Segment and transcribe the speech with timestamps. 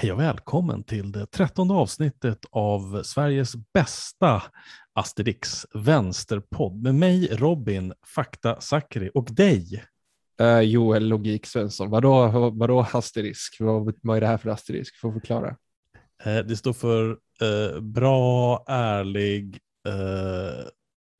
[0.00, 4.42] Hej och välkommen till det trettonde avsnittet av Sveriges bästa
[4.92, 9.84] Asterix vänsterpodd med mig Robin Fakta Sakri och dig.
[10.40, 11.90] Uh, Joel Logik Svensson.
[11.90, 13.56] Vadå, vadå asterisk?
[13.60, 15.00] Vad, vad är det här för asterisk?
[15.00, 15.48] Får förklara.
[16.26, 17.10] Uh, det står för
[17.42, 19.58] uh, bra, ärlig,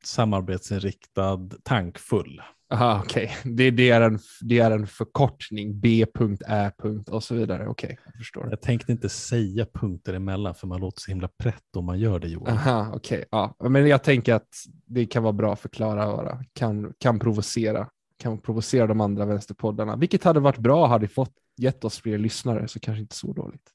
[0.05, 2.43] samarbetsinriktad, tankfull.
[2.73, 3.25] Aha, okej.
[3.25, 3.52] Okay.
[3.52, 6.70] Det, det, är en, det är en förkortning, B.Ä.
[7.07, 7.69] och så vidare.
[7.69, 8.46] Okej, okay, jag förstår.
[8.50, 12.19] Jag tänkte inte säga punkter emellan för man låter så himla prätt om man gör
[12.19, 12.56] det Johan.
[12.56, 13.19] Aha, okej.
[13.19, 13.27] Okay.
[13.30, 14.48] Ja, men jag tänker att
[14.87, 16.45] det kan vara bra att förklara bara.
[16.52, 17.88] Kan, kan provocera.
[18.19, 22.68] Kan provocera de andra vänsterpoddarna, vilket hade varit bra, hade fått gett oss fler lyssnare,
[22.68, 23.71] så kanske inte så dåligt.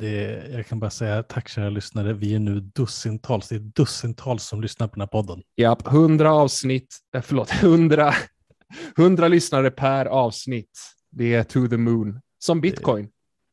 [0.00, 2.12] Det, jag kan bara säga tack kära lyssnare.
[2.12, 5.42] Vi är nu dussintals, det är dussintals som lyssnar på den här podden.
[5.54, 8.14] Ja, hundra avsnitt, eh, förlåt, hundra
[8.98, 10.80] 100 lyssnare per avsnitt.
[11.10, 12.20] Det är to the moon.
[12.38, 13.04] Som bitcoin.
[13.04, 13.10] Det,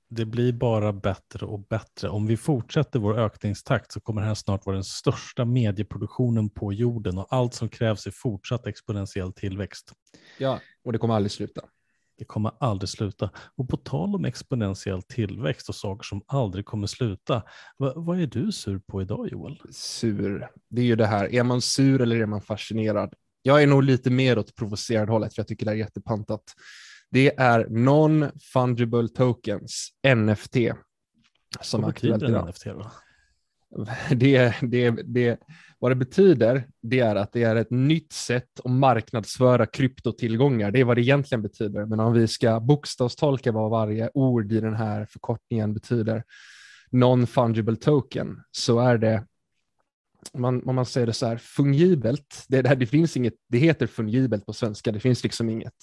[0.10, 2.10] det blir bara bättre och bättre.
[2.10, 6.74] Om vi fortsätter vår ökningstakt så kommer det här snart vara den största medieproduktionen på
[6.74, 9.94] jorden och allt som krävs är fortsatt exponentiell tillväxt.
[10.38, 11.62] Ja, och det kommer aldrig sluta.
[12.18, 13.30] Det kommer aldrig sluta.
[13.56, 17.44] Och på tal om exponentiell tillväxt och saker som aldrig kommer sluta,
[17.78, 19.62] vad, vad är du sur på idag Joel?
[19.72, 23.14] Sur, det är ju det här, är man sur eller är man fascinerad?
[23.46, 26.44] Jag är nog lite mer åt provocerad hållet för jag tycker det är jättepantat.
[27.12, 30.56] Det är non-fungible tokens, NFT,
[31.62, 32.50] som Vad är aktuellt idag.
[32.50, 32.92] NFT då?
[34.16, 35.40] Det, det, det,
[35.80, 40.72] vad det betyder, det är att det är ett nytt sätt att marknadsföra kryptotillgångar.
[40.72, 41.86] Det är vad det egentligen betyder.
[41.86, 46.24] Men om vi ska bokstavstolka vad varje ord i den här förkortningen betyder,
[46.92, 49.26] non-fungible token, så är det
[50.34, 53.88] man, om man säger det så här, fungibelt, det, det, det, finns inget, det heter
[53.88, 55.74] fungibelt på svenska, det finns liksom inget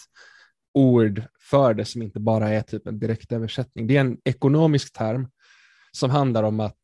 [0.74, 3.86] ord för det som inte bara är typ en direktöversättning.
[3.86, 5.28] Det är en ekonomisk term
[5.92, 6.78] som handlar om att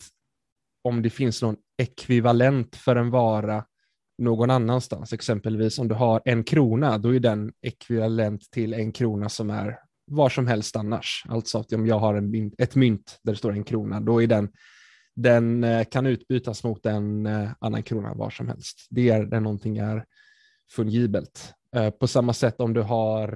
[0.85, 3.65] om det finns någon ekvivalent för en vara
[4.19, 9.29] någon annanstans, exempelvis om du har en krona, då är den ekvivalent till en krona
[9.29, 9.79] som är
[10.11, 11.25] var som helst annars.
[11.29, 14.27] Alltså att om jag har en, ett mynt där det står en krona, då är
[14.27, 14.49] den
[15.17, 18.87] den eh, kan utbytas mot en eh, annan krona var som helst.
[18.91, 20.05] Det är där någonting är
[20.71, 21.55] fungibelt.
[21.77, 23.29] Eh, på samma sätt om du har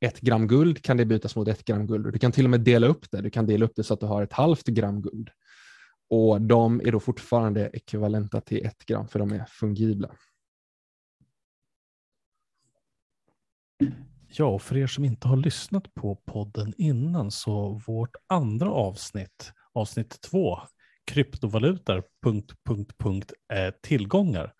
[0.00, 2.12] ett gram guld kan det bytas mot ett gram guld.
[2.12, 3.20] Du kan till och med dela upp det.
[3.20, 5.30] Du kan dela upp det så att du har ett halvt gram guld.
[6.10, 10.10] Och de är då fortfarande ekvivalenta till ett gram för de är fungibla.
[14.28, 19.52] Ja, och för er som inte har lyssnat på podden innan så vårt andra avsnitt,
[19.72, 20.58] avsnitt två,
[21.06, 24.52] kryptovalutor, punkt, punkt, punkt, eh, tillgångar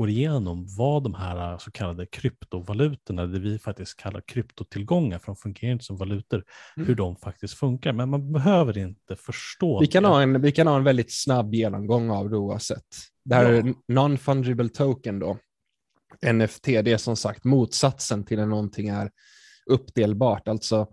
[0.00, 5.36] går igenom vad de här så kallade kryptovalutorna, det vi faktiskt kallar kryptotillgångar, för de
[5.36, 6.44] fungerar inte som valutor,
[6.76, 6.86] mm.
[6.86, 7.92] hur de faktiskt funkar.
[7.92, 10.08] Men man behöver inte förstå vi kan det.
[10.08, 12.86] Ha en, vi kan ha en väldigt snabb genomgång av det oavsett.
[13.24, 13.58] Det här ja.
[13.58, 15.38] är non-fungible token då,
[16.32, 19.10] NFT, det är som sagt motsatsen till när någonting är
[19.66, 20.48] uppdelbart.
[20.48, 20.88] Alltså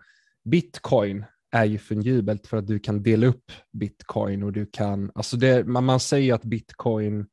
[0.51, 5.37] bitcoin är ju fungibelt för att du kan dela upp bitcoin och du kan, alltså
[5.37, 7.27] det, man, man säger att bitcoin,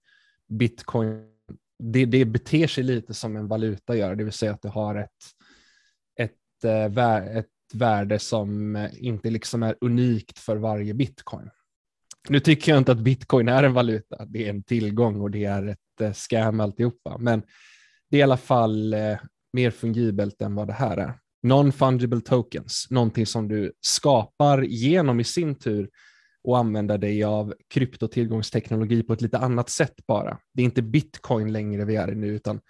[0.48, 1.34] bitcoin
[1.78, 4.94] det, det beter sig lite som en valuta gör, det vill säga att du har
[4.94, 5.10] ett,
[6.20, 11.50] ett, eh, ett värde som eh, inte liksom är unikt för varje bitcoin.
[12.28, 15.44] Nu tycker jag inte att bitcoin är en valuta, det är en tillgång och det
[15.44, 17.42] är ett eh, scam alltihopa, men
[18.10, 18.94] det är i alla fall
[19.52, 25.24] mer fungibelt än vad det här är non-fungible tokens, någonting som du skapar genom i
[25.24, 25.90] sin tur
[26.42, 30.38] och använda dig av kryptotillgångsteknologi på ett lite annat sätt bara.
[30.52, 32.60] Det är inte bitcoin längre vi är i nu, utan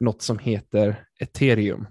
[0.00, 1.86] något som heter ethereum.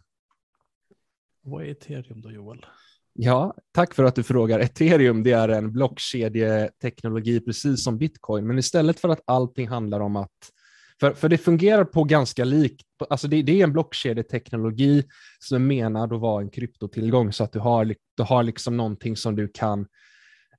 [1.42, 2.66] Vad är ethereum då, Joel?
[3.14, 4.60] Ja, tack för att du frågar.
[4.60, 10.16] Ethereum det är en blockkedjeteknologi precis som bitcoin, men istället för att allting handlar om
[10.16, 10.52] att
[11.00, 15.04] för, för det fungerar på ganska likt, alltså det, det är en blockkedjeteknologi
[15.40, 19.18] som är menad att vara en kryptotillgång så att du har, du har liksom någonting
[19.18, 19.88] som du kan,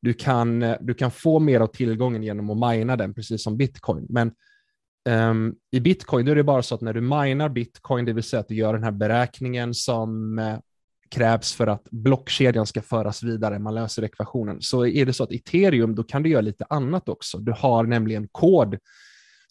[0.00, 4.06] du kan, du kan få mer av tillgången genom att mina den, precis som bitcoin.
[4.08, 4.32] Men
[5.08, 8.40] um, i bitcoin är det bara så att när du minar bitcoin, det vill säga
[8.40, 10.58] att du gör den här beräkningen som uh,
[11.10, 15.32] krävs för att blockkedjan ska föras vidare, man löser ekvationen, så är det så att
[15.32, 17.38] ethereum, då kan du göra lite annat också.
[17.38, 18.78] Du har nämligen kod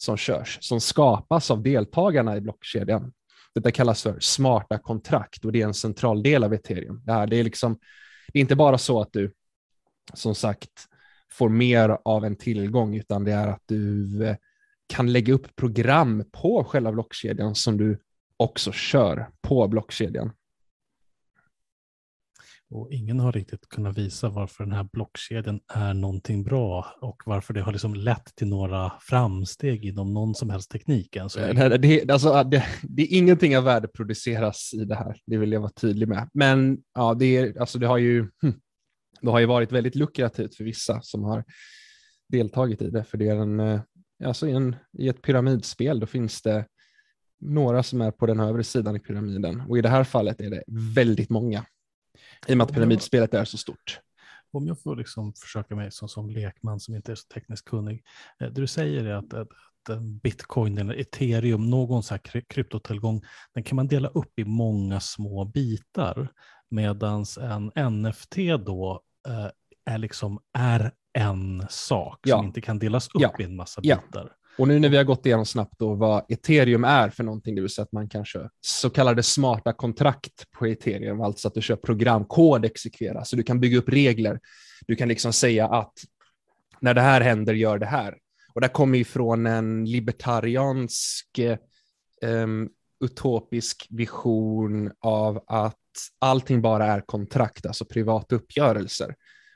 [0.02, 3.12] som körs, som skapas av deltagarna i blockkedjan.
[3.54, 7.02] Detta kallas för smarta kontrakt och det är en central del av ethereum.
[7.04, 7.78] Det, här, det, är, liksom,
[8.32, 9.32] det är inte bara så att du,
[10.14, 10.70] som sagt,
[11.32, 14.36] får mer av en tillgång, utan det är att du eh,
[14.86, 17.98] kan lägga upp program på själva blockkedjan som du
[18.36, 20.32] också kör på blockkedjan.
[22.72, 27.54] Och ingen har riktigt kunnat visa varför den här blockkedjan är någonting bra och varför
[27.54, 31.16] det har liksom lett till några framsteg inom någon som helst teknik.
[31.16, 31.68] Än så länge.
[31.68, 35.52] Det, det, alltså, det, det är ingenting av värde produceras i det här, det vill
[35.52, 36.28] jag vara tydlig med.
[36.34, 38.54] Men ja, det, är, alltså, det, har ju, hm,
[39.20, 41.44] det har ju varit väldigt lukrativt för vissa som har
[42.28, 43.80] deltagit i det, för det är en, eh,
[44.24, 46.66] alltså i, en, i ett pyramidspel, då finns det
[47.40, 50.50] några som är på den övre sidan i pyramiden och i det här fallet är
[50.50, 51.64] det väldigt många
[52.46, 54.00] i och med att pyramidspelet är så stort.
[54.52, 58.04] Om jag får liksom försöka mig som, som lekman som inte är så tekniskt kunnig.
[58.40, 59.48] Eh, det du säger är att, att,
[59.88, 63.22] att bitcoin eller ethereum, någon så här kryptotillgång,
[63.54, 66.28] den kan man dela upp i många små bitar.
[66.68, 67.24] Medan
[67.74, 69.48] en NFT då eh,
[69.94, 72.36] är liksom är en sak ja.
[72.36, 73.34] som inte kan delas upp ja.
[73.38, 74.32] i en massa bitar.
[74.60, 77.60] Och nu när vi har gått igenom snabbt då vad ethereum är för någonting, det
[77.60, 81.62] vill säga att man kan köra så kallade smarta kontrakt på ethereum, alltså att du
[81.62, 84.40] kör programkod exekvera, så du kan bygga upp regler.
[84.86, 85.92] Du kan liksom säga att
[86.80, 88.16] när det här händer, gör det här.
[88.54, 91.40] Och det kommer ju från en libertariansk
[92.22, 92.68] um,
[93.04, 95.76] utopisk vision av att
[96.18, 99.14] allting bara är kontrakt, alltså privata uppgörelser.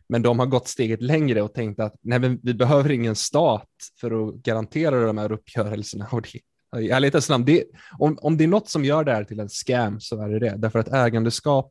[0.08, 3.68] Men de har gått steget längre och tänkt att nej, vi behöver ingen stat
[4.00, 6.06] för att garantera de här uppgörelserna.
[6.12, 6.40] Och det,
[6.80, 7.64] i ärlighetens namn, det,
[7.98, 10.38] om, om det är något som gör det här till en scam så är det
[10.38, 10.54] det.
[10.56, 11.70] Därför att ägandeskap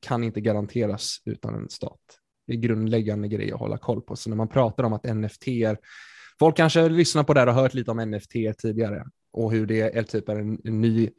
[0.00, 2.00] kan inte garanteras utan en stat.
[2.46, 4.16] Det är grundläggande grej att hålla koll på.
[4.16, 5.78] Så när man pratar om att NFT är,
[6.38, 9.80] folk kanske lyssnar på det här och hört lite om NFT tidigare och hur det
[9.80, 11.10] är typ en, en ny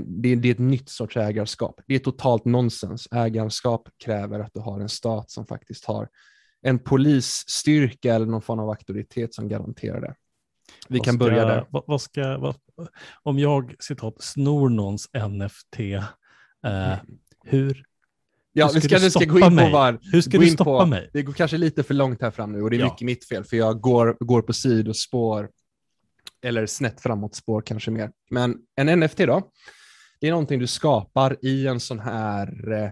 [0.00, 1.80] det, det är ett nytt sorts ägarskap.
[1.86, 3.08] Det är totalt nonsens.
[3.10, 6.08] Ägarskap kräver att du har en stat som faktiskt har
[6.62, 10.14] en polisstyrka eller någon form av auktoritet som garanterar det.
[10.88, 11.66] Vi vad kan ska, börja där.
[11.70, 12.56] Vad, vad ska, vad,
[13.22, 15.80] om jag citat snor någons NFT,
[16.64, 16.94] eh,
[17.44, 17.84] hur
[18.56, 19.98] Ja, vi kanske ska gå in på var...
[20.12, 21.10] Hur ska du stoppa på, mig?
[21.12, 22.84] Det går kanske lite för långt här fram nu och det är ja.
[22.84, 25.48] mycket mitt fel för jag går, går på sidospår
[26.42, 28.10] eller snett framåt spår kanske mer.
[28.30, 29.50] Men en NFT då,
[30.24, 32.90] det är någonting du skapar i en sån här eh,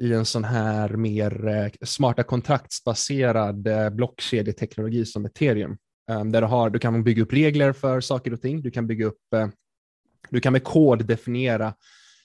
[0.00, 5.76] i en sån här mer eh, smarta kontraktsbaserad eh, blockkedjeteknologi som ethereum.
[6.10, 8.62] Ehm, där du, har, du kan bygga upp regler för saker och ting.
[8.62, 9.20] Du kan bygga upp,
[10.30, 11.74] du kan med kod definiera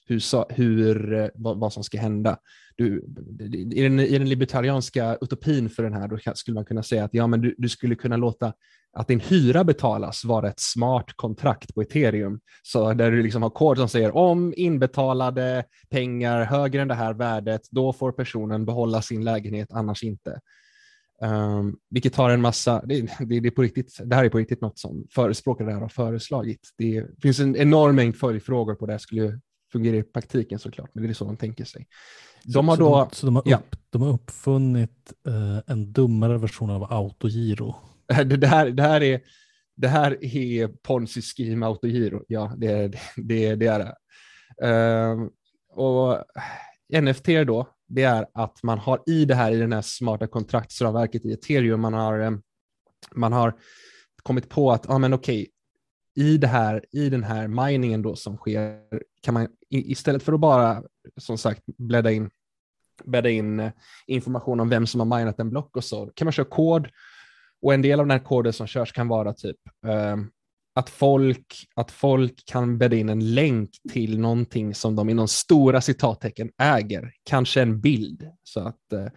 [0.07, 2.37] hur, hur, vad, vad som ska hända.
[2.75, 3.05] Du,
[3.73, 7.13] i, den, I den libertarianska utopin för den här då skulle man kunna säga att
[7.13, 8.53] ja, men du, du skulle kunna låta
[8.95, 12.39] att din hyra betalas vara ett smart kontrakt på ethereum.
[12.63, 17.13] Så där du liksom har kod som säger om inbetalade pengar högre än det här
[17.13, 20.39] värdet, då får personen behålla sin lägenhet, annars inte.
[21.21, 24.37] Um, vilket har en massa, det, det, det, är på riktigt, det här är på
[24.37, 26.69] riktigt något som förespråkare har föreslagit.
[26.77, 29.39] Det finns en enorm mängd följdfrågor på det här skulle
[29.71, 31.87] fungera i praktiken såklart, men det är så de tänker sig.
[32.43, 35.93] De har så, då, så de, så de, har, upp, de har uppfunnit uh, en
[35.93, 37.75] dummare version av autogiro?
[38.25, 39.21] Det, det, här, det, här är,
[39.75, 43.95] det här är ponzi scheme autogiro, ja det, det, det är det.
[44.63, 45.27] Uh,
[45.69, 46.23] och
[47.01, 51.25] NFT då, det är att man har i det här, i den här smarta kontraktsramverket
[51.25, 52.41] i ethereum, man har, ehm,
[53.15, 53.53] man har
[54.23, 55.47] kommit på att, ja men okej,
[56.15, 58.79] i, det här, i den här miningen då som sker
[59.21, 60.83] kan man istället för att bara
[61.17, 62.29] som sagt bläddra in,
[63.03, 63.71] bädda in eh,
[64.07, 66.87] information om vem som har minat en block och så kan man köra kod
[67.61, 69.57] och en del av den här koden som körs kan vara typ
[69.87, 70.17] eh,
[70.75, 75.81] att, folk, att folk kan bädda in en länk till någonting som de inom stora
[75.81, 78.29] citattecken äger, kanske en bild.
[78.43, 79.07] Så att eh,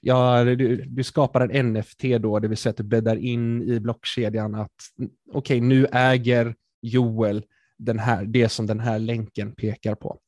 [0.00, 3.80] ja, du, du, skapar en NFT då, det vill säga att du bäddar in i
[3.80, 4.72] blockkedjan att
[5.32, 7.44] okej, okay, nu äger Joel
[7.78, 10.18] den här, det som den här länken pekar på.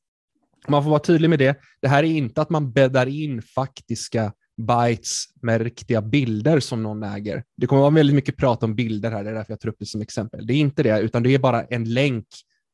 [0.68, 1.60] Man får vara tydlig med det.
[1.82, 7.02] Det här är inte att man bäddar in faktiska bytes med riktiga bilder som någon
[7.02, 7.44] äger.
[7.56, 9.76] Det kommer vara väldigt mycket prat om bilder här, det är därför jag tar upp
[9.78, 10.46] det som exempel.
[10.46, 12.26] Det är inte det, utan det är bara en länk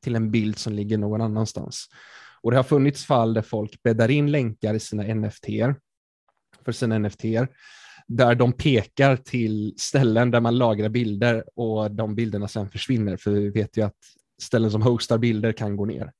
[0.03, 1.87] till en bild som ligger någon annanstans.
[2.41, 5.45] Och Det har funnits fall där folk bäddar in länkar i sina NFT
[6.65, 7.23] för sina NFT
[8.07, 13.31] där de pekar till ställen där man lagrar bilder och de bilderna sen försvinner, för
[13.31, 13.97] vi vet ju att
[14.41, 16.11] ställen som hostar bilder kan gå ner.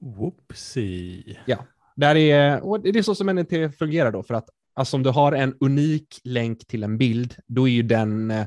[0.00, 1.38] Whoopsie.
[1.46, 5.02] Ja, där är, och det är så som NFT fungerar då, för att alltså om
[5.02, 8.46] du har en unik länk till en bild, då är ju den, eh,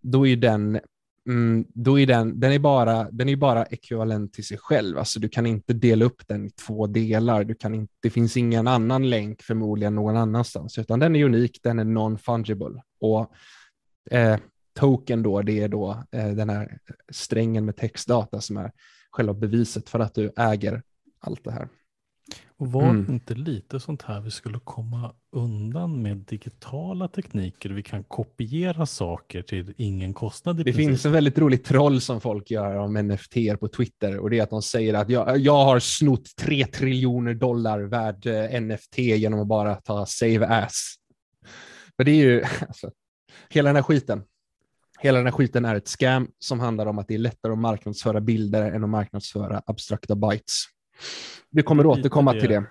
[0.00, 0.80] då är den
[1.26, 4.98] Mm, då är den, den är bara, den är bara ekvivalent till sig själv.
[4.98, 7.44] Alltså du kan inte dela upp den i två delar.
[7.44, 11.60] Du kan inte, det finns ingen annan länk förmodligen någon annanstans, utan den är unik,
[11.62, 12.80] den är non-fungible.
[13.00, 13.32] Och
[14.10, 14.38] eh,
[14.78, 16.78] token då, det är då eh, den här
[17.12, 18.72] strängen med textdata som är
[19.10, 20.82] själva beviset för att du äger
[21.20, 21.68] allt det här.
[22.60, 23.12] Och var mm.
[23.12, 27.70] inte lite sånt här vi skulle komma undan med digitala tekniker?
[27.70, 30.56] Vi kan kopiera saker till ingen kostnad.
[30.56, 30.86] det princip.
[30.86, 34.42] finns en väldigt rolig troll som folk gör om NFT på Twitter och det är
[34.42, 39.40] att de säger att jag, jag har snott tre triljoner dollar värd eh, NFT genom
[39.40, 40.94] att bara ta save as.
[41.96, 42.90] För det är ju, alltså,
[43.50, 44.22] hela den här skiten,
[45.00, 47.58] hela den här skiten är ett scam som handlar om att det är lättare att
[47.58, 50.66] marknadsföra bilder än att marknadsföra abstrakta bytes.
[51.50, 52.64] Vi kommer återkomma det, till det.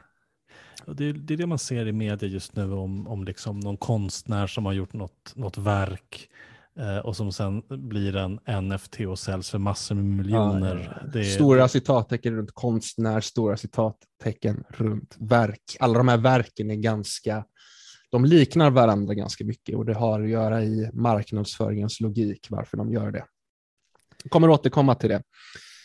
[0.87, 4.47] Det, det är det man ser i media just nu om, om liksom någon konstnär
[4.47, 6.29] som har gjort något, något verk
[6.79, 10.99] eh, och som sen blir en NFT och säljs för massor med miljoner.
[11.13, 11.23] Ja, ja.
[11.23, 15.77] Stora citattecken runt konstnär, stora citattecken runt verk.
[15.79, 17.45] Alla de här verken är ganska,
[18.11, 22.91] de liknar varandra ganska mycket och det har att göra i marknadsföringens logik varför de
[22.91, 23.25] gör det.
[24.23, 25.23] Jag kommer återkomma till det.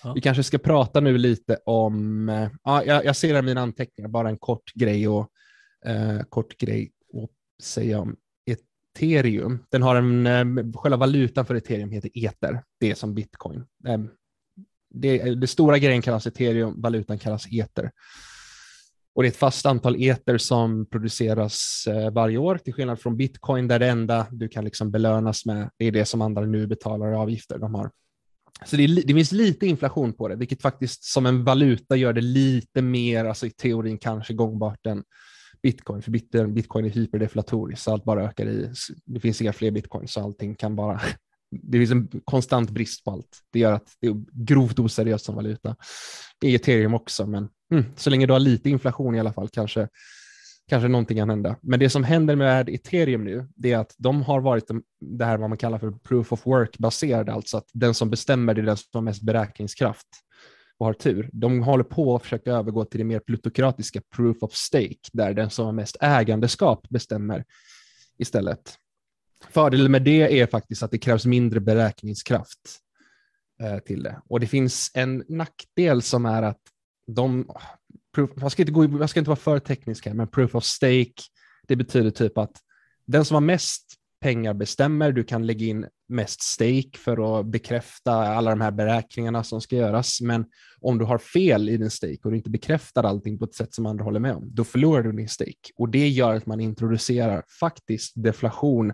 [0.04, 0.12] Ja.
[0.12, 4.08] Vi kanske ska prata nu lite om, eh, ja, jag, jag ser i mina anteckningar,
[4.08, 5.28] bara en kort grej och
[5.87, 7.30] eh, kort grej att
[7.64, 9.58] säga om ethereum.
[9.70, 13.64] Den har en, eh, själva valutan för ethereum heter ether, det är som bitcoin.
[13.87, 14.00] Eh,
[14.90, 17.90] det, det stora grejen kallas ethereum, valutan kallas ether.
[19.14, 23.16] Och det är ett fast antal ether som produceras eh, varje år, till skillnad från
[23.16, 26.66] bitcoin där det enda du kan liksom belönas med, det är det som andra nu
[26.66, 27.58] betalar avgifter.
[27.58, 27.90] De har
[28.66, 32.12] så det, är, det finns lite inflation på det, vilket faktiskt som en valuta gör
[32.12, 35.04] det lite mer, alltså i teorin kanske gångbart än
[35.62, 36.11] bitcoin, för
[36.47, 38.71] bitcoin är hyperdeflatoriskt, så allt bara ökar i,
[39.04, 41.00] det finns inga fler bitcoin, så allting kan bara,
[41.50, 43.40] det finns en konstant brist på allt.
[43.52, 45.76] Det gör att det är grovt oseriöst som valuta.
[46.40, 49.49] Det är ethereum också, men mm, så länge du har lite inflation i alla fall
[49.49, 49.88] kanske
[50.68, 51.56] kanske någonting kan hända.
[51.62, 55.38] Men det som händer med ethereum nu, det är att de har varit det här
[55.38, 58.66] vad man kallar för proof of work baserade, alltså att den som bestämmer det är
[58.66, 60.09] den som har mest beräkningskraft
[60.78, 61.30] och har tur.
[61.33, 65.50] De håller på att försöka övergå till det mer plutokratiska proof of stake, där den
[65.50, 67.44] som har mest ägandeskap bestämmer
[68.18, 68.78] istället.
[69.50, 72.80] Fördelen med det är faktiskt att det krävs mindre beräkningskraft
[73.62, 74.21] eh, till det.
[74.28, 76.61] Och det finns en nackdel som är att
[77.06, 77.50] de,
[78.14, 80.64] proof, jag, ska inte gå, man ska inte vara för teknisk här, men proof of
[80.64, 81.23] stake,
[81.68, 82.52] det betyder typ att
[83.06, 88.12] den som har mest pengar bestämmer, du kan lägga in mest stake för att bekräfta
[88.12, 90.44] alla de här beräkningarna som ska göras, men
[90.80, 93.75] om du har fel i din stake och du inte bekräftar allting på ett sätt
[93.75, 95.73] som andra håller med om, då förlorar du din stake.
[95.76, 98.92] Och det gör att man introducerar faktiskt deflation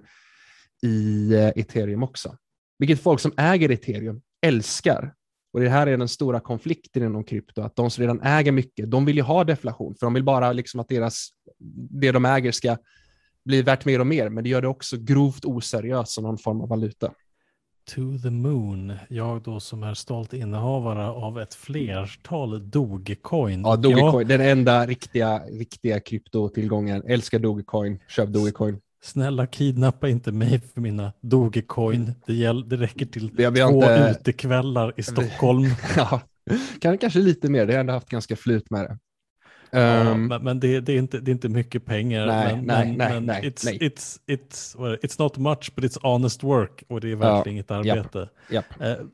[0.82, 2.36] i eh, ethereum också.
[2.78, 5.14] Vilket folk som äger ethereum älskar.
[5.52, 8.90] Och Det här är den stora konflikten inom krypto, att de som redan äger mycket,
[8.90, 11.28] de vill ju ha deflation, för de vill bara liksom att deras,
[11.90, 12.76] det de äger ska
[13.44, 16.60] bli värt mer och mer, men det gör det också grovt oseriöst som någon form
[16.60, 17.12] av valuta.
[17.94, 23.60] To the moon, jag då som är stolt innehavare av ett flertal Dogecoin.
[23.60, 24.38] Ja, Dogecoin, ja.
[24.38, 27.02] den enda riktiga, riktiga kryptotillgången.
[27.06, 28.80] Älskar Dogecoin, köp Dogecoin.
[29.02, 32.14] Snälla kidnappa inte mig för mina Dogecoin.
[32.26, 34.16] Det, gäll, det räcker till det två inte...
[34.20, 35.64] utekvällar i Stockholm.
[35.96, 36.20] ja,
[36.80, 37.66] kanske lite mer.
[37.66, 38.98] Det har ändå haft ganska flyt med det.
[39.72, 42.26] Ja, um, men, men det, det, är inte, det är inte mycket pengar.
[42.26, 43.78] Nej, men, nej, men, nej, men nej, it's, nej.
[43.78, 47.50] It's, it's, well, it's not much but it's honest work och det är verkligen ja,
[47.50, 48.28] inget arbete.
[48.50, 49.00] Japp, japp.
[49.00, 49.06] Uh,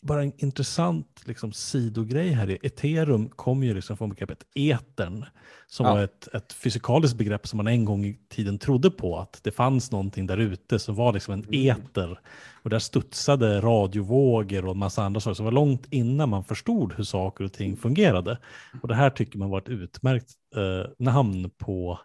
[0.00, 5.24] bara en intressant liksom, sidogrej här är ethereum kommer ju liksom från begreppet etern
[5.66, 5.94] som ja.
[5.94, 9.50] var ett, ett fysikaliskt begrepp som man en gång i tiden trodde på att det
[9.50, 11.76] fanns någonting där ute som var liksom en mm.
[11.76, 12.20] eter
[12.62, 16.92] och där studsade radiovågor och en massa andra saker som var långt innan man förstod
[16.92, 18.38] hur saker och ting fungerade.
[18.82, 21.98] Och det här tycker man var ett utmärkt eh, namn på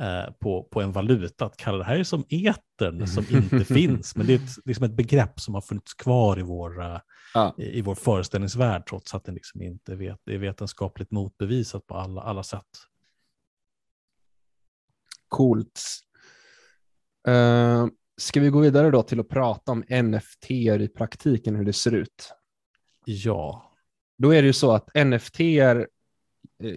[0.00, 4.16] Eh, på, på en valuta, att kalla det här som etern som inte finns.
[4.16, 6.98] Men det är ett, liksom ett begrepp som har funnits kvar i vår, uh,
[7.34, 7.54] ja.
[7.58, 11.94] i, i, vår föreställningsvärld trots att det liksom inte vet, det är vetenskapligt motbevisat på
[11.94, 12.66] alla, alla sätt.
[15.28, 15.80] Coolt.
[17.28, 21.72] Uh, ska vi gå vidare då till att prata om NFT i praktiken, hur det
[21.72, 22.32] ser ut?
[23.04, 23.72] Ja.
[24.18, 25.88] Då är det ju så att NFT är,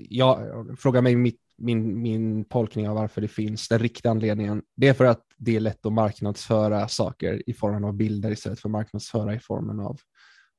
[0.10, 0.40] jag
[0.80, 4.94] frågar mig mitt min, min tolkning av varför det finns, den riktiga anledningen, det är
[4.94, 9.36] för att det är lätt att marknadsföra saker i formen av bilder istället för marknadsföra
[9.36, 10.00] i formen av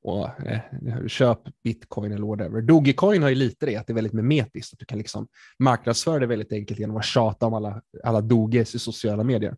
[0.03, 2.61] och, eh, köp bitcoin eller whatever.
[2.61, 5.27] Dogecoin har ju lite det, att det är väldigt memetiskt, att du kan liksom
[5.59, 9.57] marknadsföra det väldigt enkelt genom att tjata om alla, alla doges i sociala medier.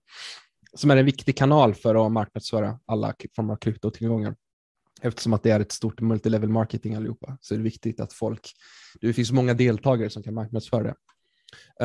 [0.74, 4.36] Som är en viktig kanal för att marknadsföra alla former av kryptotillgångar.
[5.02, 8.52] Eftersom att det är ett stort multilevel marketing allihopa, så är det viktigt att folk,
[9.02, 10.96] det finns många deltagare som kan marknadsföra det.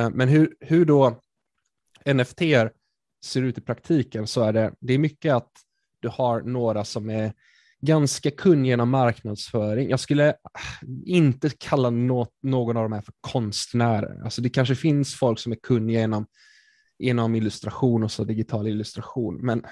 [0.01, 1.21] Eh, men hur, hur då
[2.15, 2.41] NFT
[3.25, 5.51] ser ut i praktiken så är det, det är mycket att
[6.01, 7.33] du har några som är
[7.81, 9.89] ganska kunnig genom marknadsföring.
[9.89, 10.35] Jag skulle
[11.05, 14.25] inte kalla något, någon av de här för konstnärer.
[14.25, 16.27] Alltså det kanske finns folk som är kunniga inom,
[16.99, 19.65] genom illustration och så digital illustration, men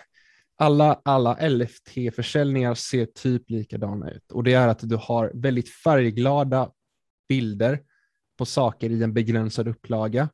[0.59, 6.71] alla, alla LFT-försäljningar ser typ likadana ut och det är att du har väldigt färgglada
[7.29, 7.81] bilder
[8.39, 10.29] på saker i en begränsad upplaga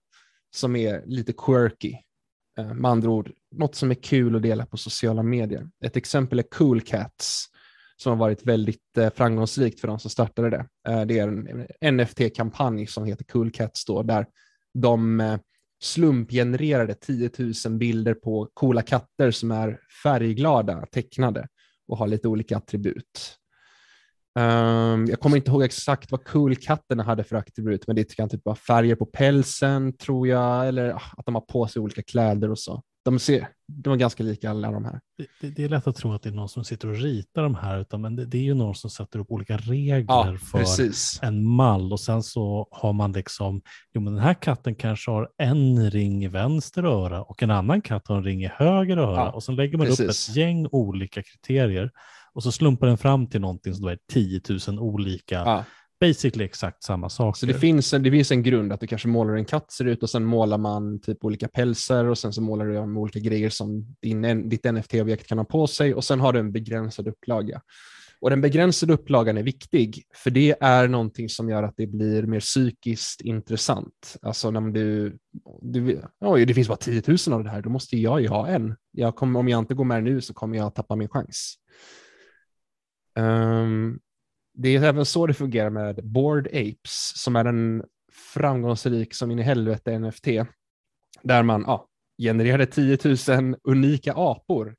[0.56, 1.96] som är lite quirky.
[2.58, 5.68] Eh, med andra ord, något som är kul att dela på sociala medier.
[5.84, 7.48] Ett exempel är Cool Cats
[8.04, 10.66] som har varit väldigt eh, framgångsrikt för de som startade det.
[10.88, 11.28] Eh, det är
[11.80, 14.26] en NFT-kampanj som heter Cool Cats då, där
[14.74, 15.38] de eh,
[15.82, 17.30] slumpgenererade 10
[17.66, 21.48] 000 bilder på coola katter som är färgglada, tecknade
[21.88, 23.38] och har lite olika attribut.
[24.38, 28.44] Um, jag kommer inte ihåg exakt vad cool-katterna hade för attribut, men det kan typ
[28.44, 32.50] vara färger på pälsen, tror jag, eller ah, att de har på sig olika kläder
[32.50, 32.82] och så.
[33.04, 35.00] De, ser, de är ganska lika alla de här.
[35.40, 37.54] Det, det, är lätt att tro att det är någon som sitter och ritar de
[37.54, 40.58] här, utan, men det, det är ju någon som sätter upp olika regler ja, för
[40.58, 41.20] precis.
[41.22, 43.62] en mall och sen så har man liksom,
[43.94, 47.80] jo men den här katten kanske har en ring i vänster öra och en annan
[47.80, 50.00] katt har en ring i höger öra ja, och så lägger man precis.
[50.00, 51.90] upp ett gäng olika kriterier
[52.32, 55.64] och så slumpar den fram till någonting som är 10 000 olika, ja
[56.08, 57.38] basically exakt samma saker.
[57.38, 59.84] Så det finns, en, det finns en grund att du kanske målar en katt ser
[59.84, 63.18] ut och sen målar man typ olika pälsar och sen så målar du med olika
[63.18, 67.08] grejer som din, ditt NFT-objekt kan ha på sig och sen har du en begränsad
[67.08, 67.60] upplaga.
[68.20, 72.22] Och den begränsade upplagan är viktig, för det är någonting som gör att det blir
[72.22, 74.16] mer psykiskt intressant.
[74.22, 75.18] Alltså när du,
[75.62, 78.48] du oj, det finns bara 10 000 av det här, då måste jag ju ha
[78.48, 78.76] en.
[78.90, 81.54] Jag kommer, om jag inte går med nu så kommer jag tappa min chans.
[83.18, 84.00] Um,
[84.54, 87.84] det är även så det fungerar med Board Apes, som är en
[88.34, 90.26] framgångsrik som in i helvete NFT,
[91.22, 94.74] där man ja, genererade 10 000 unika apor.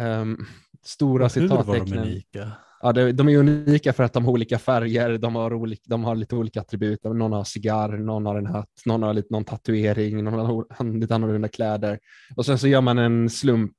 [0.00, 0.46] Um,
[0.82, 1.86] stora citattecken.
[1.86, 2.52] Hur var de unika?
[2.80, 6.14] Ja, de, är unika för att de har olika färger, de har, olika, de har
[6.14, 7.04] lite olika attribut.
[7.04, 11.14] Någon har cigarr, någon har en hatt, någon har lite, någon tatuering, någon har lite
[11.14, 11.98] annorlunda kläder.
[12.36, 13.76] Och sen så gör man en slump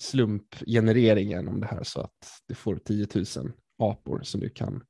[0.00, 3.24] slumpgenereringen om det här så att du får 10 000
[3.80, 4.82] apor som du kan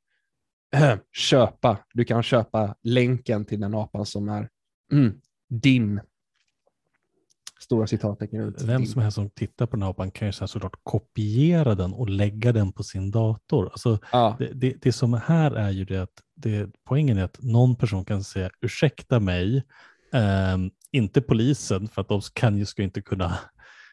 [1.12, 1.78] köpa.
[1.94, 4.48] Du kan köpa länken till den apan som är
[4.92, 6.00] mm, din.
[7.60, 8.54] Stora citattecken.
[8.64, 12.08] Vem som helst som tittar på den här apan kan ju såklart kopiera den och
[12.08, 13.66] lägga den på sin dator.
[13.66, 14.36] Alltså, ja.
[14.38, 18.04] det, det, det, som här är ju det att det, poängen är att någon person
[18.04, 19.56] kan säga ursäkta mig,
[20.12, 20.58] eh,
[20.90, 23.38] inte polisen, för att de kan ju ska inte kunna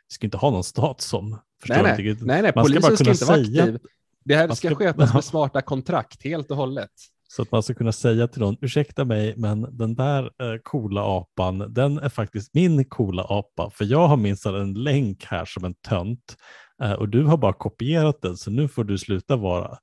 [0.08, 1.40] ska inte ha någon stat som...
[1.70, 3.80] Nej, nej, nej, nej, polisen ska, ska inte vara aktiv.
[4.28, 6.92] Det här ska, ska skötas med smarta kontrakt helt och hållet.
[7.30, 11.02] Så att man ska kunna säga till någon, ursäkta mig, men den där eh, coola
[11.18, 15.66] apan, den är faktiskt min coola apa, för jag har minst en länk här som
[15.66, 16.38] en tönt
[16.84, 19.78] eh, och du har bara kopierat den, så nu får du sluta vara.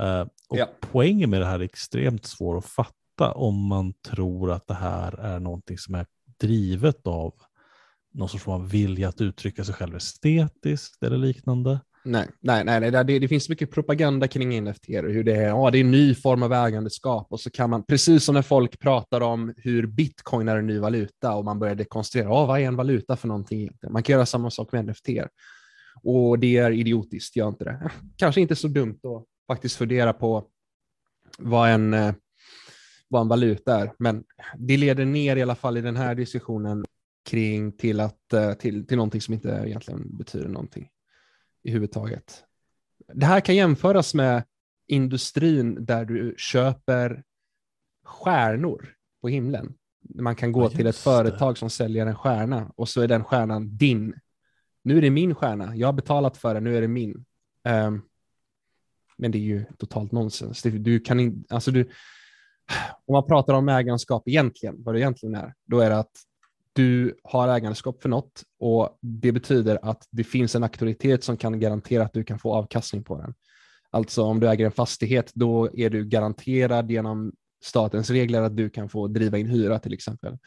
[0.00, 0.68] Eh, och ja.
[0.80, 5.18] Poängen med det här är extremt svår att fatta om man tror att det här
[5.20, 6.06] är någonting som är
[6.40, 7.34] drivet av
[8.14, 11.80] någon sorts vilja att uttrycka sig själv estetiskt eller liknande.
[12.10, 13.04] Nej, nej, nej, nej.
[13.04, 16.14] Det, det finns mycket propaganda kring NFT, hur det är, ja, det är en ny
[16.14, 20.48] form av ägandeskap och så kan man, precis som när folk pratar om hur bitcoin
[20.48, 23.70] är en ny valuta och man börjar dekonstruera, ja, vad är en valuta för någonting?
[23.90, 25.08] Man kan göra samma sak med NFT.
[26.02, 27.90] Och det är idiotiskt, gör inte det.
[28.16, 30.44] Kanske inte så dumt att faktiskt fundera på
[31.38, 32.14] vad en, eh,
[33.08, 34.24] vad en valuta är, men
[34.58, 36.84] det leder ner i alla fall i den här diskussionen
[37.30, 40.88] kring till, att, eh, till, till någonting som inte egentligen betyder någonting
[41.68, 42.44] i huvudtaget.
[43.14, 44.44] Det här kan jämföras med
[44.86, 47.22] industrin där du köper
[48.04, 49.74] stjärnor på himlen.
[50.14, 51.58] Man kan gå ja, till ett företag det.
[51.58, 54.14] som säljer en stjärna och så är den stjärnan din.
[54.82, 57.24] Nu är det min stjärna, jag har betalat för den, nu är det min.
[57.68, 58.02] Um,
[59.16, 60.62] men det är ju totalt nonsens.
[60.62, 61.88] Du kan in, alltså du,
[63.06, 66.12] om man pratar om ägarskap egentligen, vad det egentligen är, då är det att
[66.72, 71.60] du har ägandeskap för något och det betyder att det finns en auktoritet som kan
[71.60, 73.34] garantera att du kan få avkastning på den.
[73.90, 77.32] Alltså om du äger en fastighet, då är du garanterad genom
[77.64, 80.38] statens regler att du kan få driva in hyra till exempel.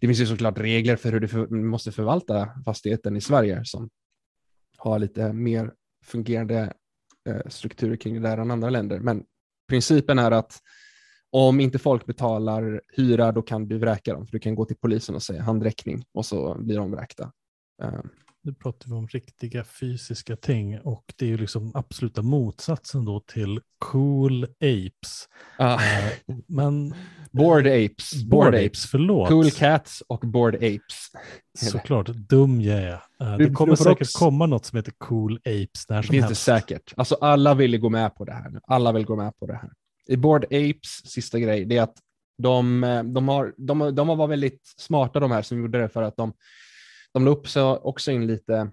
[0.00, 3.90] Det finns ju såklart regler för hur du för, måste förvalta fastigheten i Sverige som
[4.78, 5.72] har lite mer
[6.04, 6.72] fungerande
[7.28, 8.98] eh, strukturer kring det där än andra länder.
[8.98, 9.24] Men
[9.68, 10.58] principen är att
[11.32, 14.76] om inte folk betalar hyra, då kan du vräka dem, för du kan gå till
[14.76, 17.32] polisen och säga handräckning och så blir de vräkta.
[17.84, 18.00] Uh,
[18.42, 23.20] nu pratar vi om riktiga fysiska ting och det är ju liksom absoluta motsatsen då
[23.20, 25.28] till cool apes.
[25.58, 25.74] Ah.
[25.74, 26.12] Eh,
[26.46, 26.94] men
[27.32, 28.24] Bored apes.
[28.24, 29.28] Bored apes, förlåt.
[29.28, 31.10] Cool cats och bored apes.
[31.58, 32.92] Såklart, dum jag är.
[33.20, 36.02] Eh, Du- Det kommer du säkert också- komma något som heter cool apes när Det
[36.06, 36.42] som finns det helst.
[36.42, 36.92] säkert.
[36.96, 38.60] Alltså alla vill gå med på det här nu.
[38.66, 39.70] Alla vill gå med på det här.
[40.10, 41.98] I Bored Apes, sista grej, det är att
[42.38, 46.02] de, eh, de, har, de, de var väldigt smarta de här som gjorde det för
[46.02, 46.32] att de,
[47.12, 48.70] de la upp så också in lite,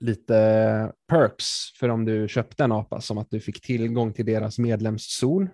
[0.00, 1.46] lite perks
[1.78, 5.48] för om du köpte en apa, som att du fick tillgång till deras medlemszon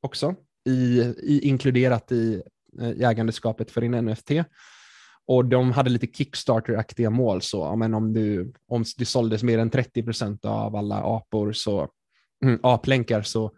[0.00, 2.42] också, i, i, inkluderat i,
[2.80, 4.30] i ägandeskapet för din NFT.
[5.26, 9.70] Och de hade lite Kickstarter-aktiga mål, så men om, du, om det såldes mer än
[9.70, 11.88] 30 procent av alla apor, så,
[12.44, 13.52] mm, aplänkar, så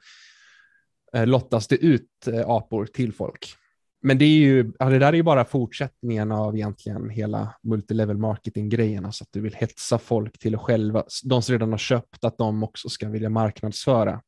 [1.23, 3.55] lottas det ut eh, apor till folk.
[4.03, 8.19] Men det, är ju, ja, det där är ju bara fortsättningen av egentligen hela multilevel
[8.19, 12.25] marketing-grejen, alltså att du vill hetsa folk till att själva, de som redan har köpt,
[12.25, 14.23] att de också ska vilja marknadsföra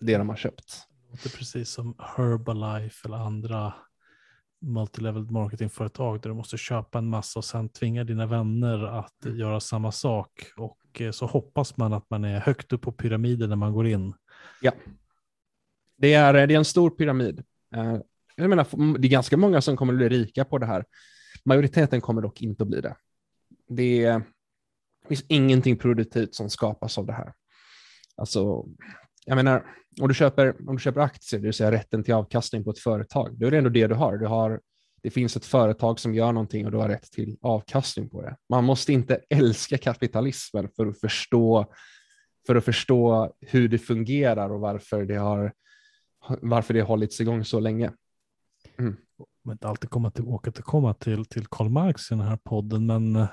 [0.00, 0.86] det de har köpt.
[0.88, 3.74] Det låter precis som Herbalife eller andra
[4.60, 9.38] multilevel marketingföretag där du måste köpa en massa och sen tvinga dina vänner att Mm.
[9.38, 10.30] göra samma sak.
[10.56, 13.86] Och eh, så hoppas man att man är högt upp på pyramiden när man går
[13.86, 14.14] in.
[15.98, 17.42] Det är, det är en stor pyramid.
[17.76, 17.96] Eh,
[18.36, 20.84] jag menar, det är ganska många som kommer att bli rika på det här.
[21.44, 22.96] Majoriteten kommer dock inte att bli det.
[23.68, 24.18] Det, är,
[25.02, 27.32] det finns ingenting produktivt som skapas av det här.
[28.16, 28.64] Alltså,
[29.24, 29.64] jag menar,
[30.00, 32.78] om du, köper, om du köper aktier, det vill säga rätten till avkastning på ett
[32.78, 34.16] företag, då är det ändå det du har.
[34.16, 34.60] Du har
[35.02, 38.36] det finns ett företag som gör någonting och du har rätt till avkastning på det.
[38.48, 41.72] Man måste inte älska kapitalismen för att förstå,
[42.46, 45.52] för att förstå hur det fungerar och varför det har,
[46.42, 47.92] varför det har hållits igång så länge.
[49.44, 53.16] Men inte alltid komma till, återkomma till, till Karl Marx i den här podden, men
[53.16, 53.28] eh,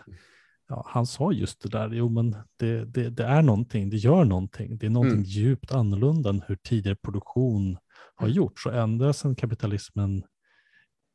[0.70, 4.26] ja, han sa just det där, jo men det, det, det är någonting, det gör
[4.26, 5.30] någonting, det är någonting Mm.
[5.30, 7.78] djupt annorlunda än hur tidigare produktion
[8.16, 8.36] har Mm.
[8.38, 8.66] gjorts.
[8.66, 10.24] Och ända sedan kapitalismen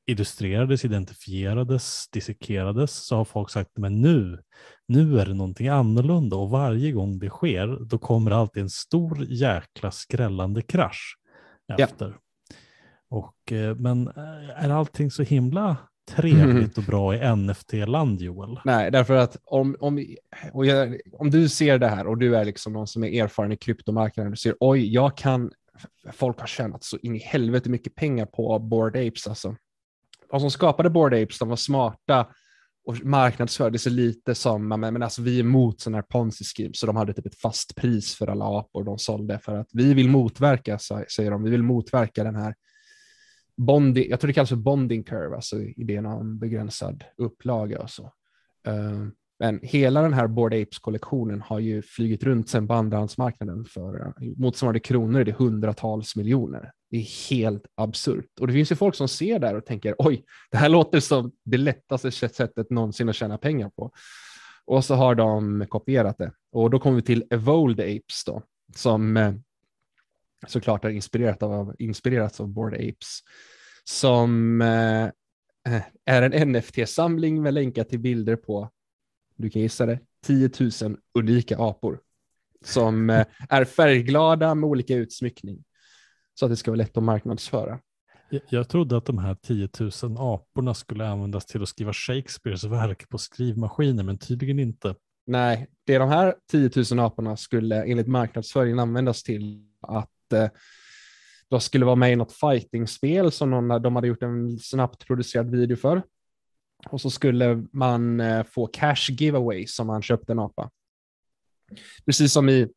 [0.06, 4.38] illustrerades, identifierades, dissekerades så har folk sagt, men nu,
[4.88, 9.24] nu är det någonting annorlunda och varje gång det sker, då kommer alltid en stor
[9.24, 11.16] jäkla skrällande krasch
[11.78, 11.84] Ja.
[11.84, 12.16] efter.
[13.10, 15.76] Och, eh, men eh, är allting så himla
[16.10, 18.60] trevligt och bra i NFT-land, Joel?
[18.64, 20.06] Nej, därför att om, om,
[20.52, 23.56] jag, om du ser det här och du är liksom någon som är erfaren i
[23.56, 25.50] kryptomarknaden, du ser oj, jag kan,
[26.12, 29.56] folk har tjänat så in i helvete mycket pengar på Bored Apes alltså.
[30.30, 32.26] De som skapade Bored Apes, de var smarta
[32.84, 36.78] och marknadsförde sig lite som, men, men alltså vi är emot sådana här ponzi schemes,
[36.78, 39.94] så de hade typ ett fast pris för alla apor de sålde för att vi
[39.94, 42.54] vill motverka, säger de, vi vill motverka den här
[43.56, 48.12] bonding, jag tror det kallas för bonding curve, alltså idén om begränsad upplaga och så.
[48.66, 49.06] Eh,
[49.38, 54.28] men hela den här Bored Apes-kollektionen har ju flugit runt sen på andrahandsmarknaden för eh,
[54.36, 56.72] motsvarande kronor är det hundratals miljoner.
[56.90, 58.38] Det är helt absurt.
[58.40, 61.32] Och det finns ju folk som ser där och tänker oj, det här låter som
[61.44, 63.92] det lättaste sättet någonsin att tjäna pengar på.
[64.64, 66.32] Och så har de kopierat det.
[66.52, 68.42] Och då kommer vi till Evolved Apes då,
[68.76, 69.34] som eh,
[70.46, 73.18] såklart är inspirerat av, inspirerats av Bored Apes,
[73.84, 75.04] som eh,
[75.74, 78.70] eh är en NFT-samling med länkar till bilder på,
[79.36, 80.50] du kan gissa det, 10
[80.82, 82.00] 000 unika apor
[82.64, 85.64] som eh, är färgglada med olika utsmyckning
[86.34, 87.80] så att det ska vara lätt att marknadsföra.
[88.48, 93.08] Jag, trodde att de här 10 000 aporna skulle användas till att skriva Shakespeares verk
[93.08, 94.94] på skrivmaskiner, men tydligen inte.
[95.26, 100.48] Nej, det de här 10 000 aporna skulle enligt marknadsföringen användas till att eh,
[101.48, 105.50] de skulle vara med i något fightingspel som någon, de hade gjort en snabbt producerad
[105.50, 106.02] video för.
[106.90, 110.70] Och så skulle man eh, få cash giveaways som man köpte en apa.
[112.06, 112.68] Precis som i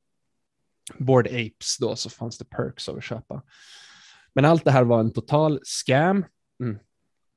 [0.97, 3.41] Bored Apes då så fanns det perks av att köpa.
[4.35, 6.25] Men allt det här var en total scam.
[6.59, 6.79] Mm.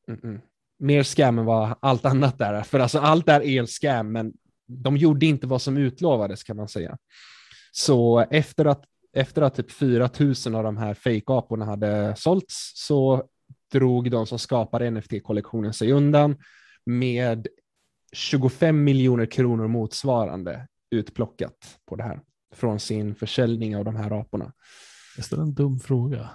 [0.09, 0.41] Mm -mm.
[0.79, 2.63] Mer scam än vad allt annat där är.
[2.63, 4.33] För alltså allt där är en scam, men
[4.67, 6.99] de gjorde inte vad som utlovades kan man säga.
[7.73, 10.11] Så efter att, efter att typ 4
[10.47, 13.29] 000 av de här fake-aporna hade sålts så
[13.73, 16.37] drog de som skapade NFT-kollektionen sig undan
[16.87, 17.47] med
[18.13, 22.21] 25 miljoner kronor motsvarande utplockat på det här
[22.55, 24.53] från sin försäljning av de här aporna.
[25.17, 26.31] Jag ställer en dum fråga.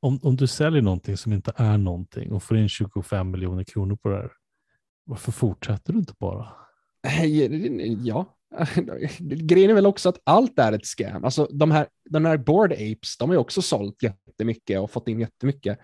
[0.00, 3.96] Om, om du säljer någonting som inte är någonting och får in 25 miljoner kronor
[3.96, 4.32] på det här,
[5.04, 6.48] varför fortsätter du inte bara?
[8.02, 8.26] Ja,
[9.18, 11.24] grejen är väl också att allt är ett scam.
[11.24, 15.08] Alltså de här, de här Bored Apes, de har ju också sålt jättemycket och fått
[15.08, 15.78] in jättemycket.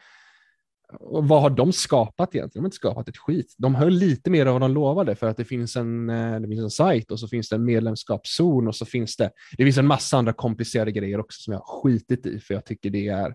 [0.93, 2.51] Och vad har de skapat egentligen?
[2.53, 3.55] De har inte skapat ett skit.
[3.59, 6.49] De höll lite mer av vad de lovade för att det finns en, eh, det
[6.49, 9.79] finns en sajt och så finns det en medlemskapszon och så finns det, det finns
[9.79, 13.09] en massa andra komplicerade grejer också som jag har skitit i för jag tycker det
[13.09, 13.35] är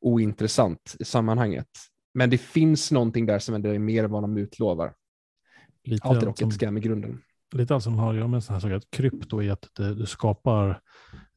[0.00, 1.68] ointressant i sammanhanget.
[2.14, 4.94] Men det finns någonting där som är mer än vad de utlovar.
[5.84, 7.22] Lite Allt är dock ett scam i grunden.
[7.52, 10.06] Lite allt som har att göra med sån här sak att krypto är att du
[10.06, 10.80] skapar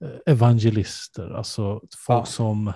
[0.03, 2.25] eh, evangelister, alltså folk ja.
[2.25, 2.73] som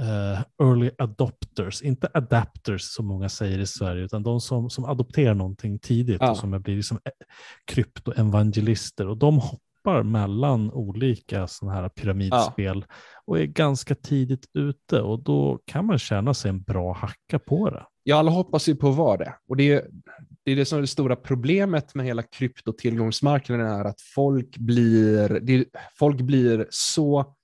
[0.00, 5.34] uh, early adopters, inte adapters som många säger i Sverige, utan de som, som adopterar
[5.34, 6.30] någonting tidigt ja.
[6.30, 7.10] och som blir liksom eh,
[7.64, 9.08] kryptoevangelister.
[9.08, 12.94] Och de hoppar mellan olika sådana här pyramidspel ja.
[13.26, 17.70] och är ganska tidigt ute och då kan man tjäna sig en bra hacka på
[17.70, 17.86] det.
[18.08, 19.34] Ja, alla hoppas ju på att vara det.
[19.48, 19.86] Och det är,
[20.44, 25.40] det är det som är det stora problemet med hela kryptotillgångsmarknaden är att folk blir,
[25.42, 25.64] det,
[25.98, 27.35] folk blir så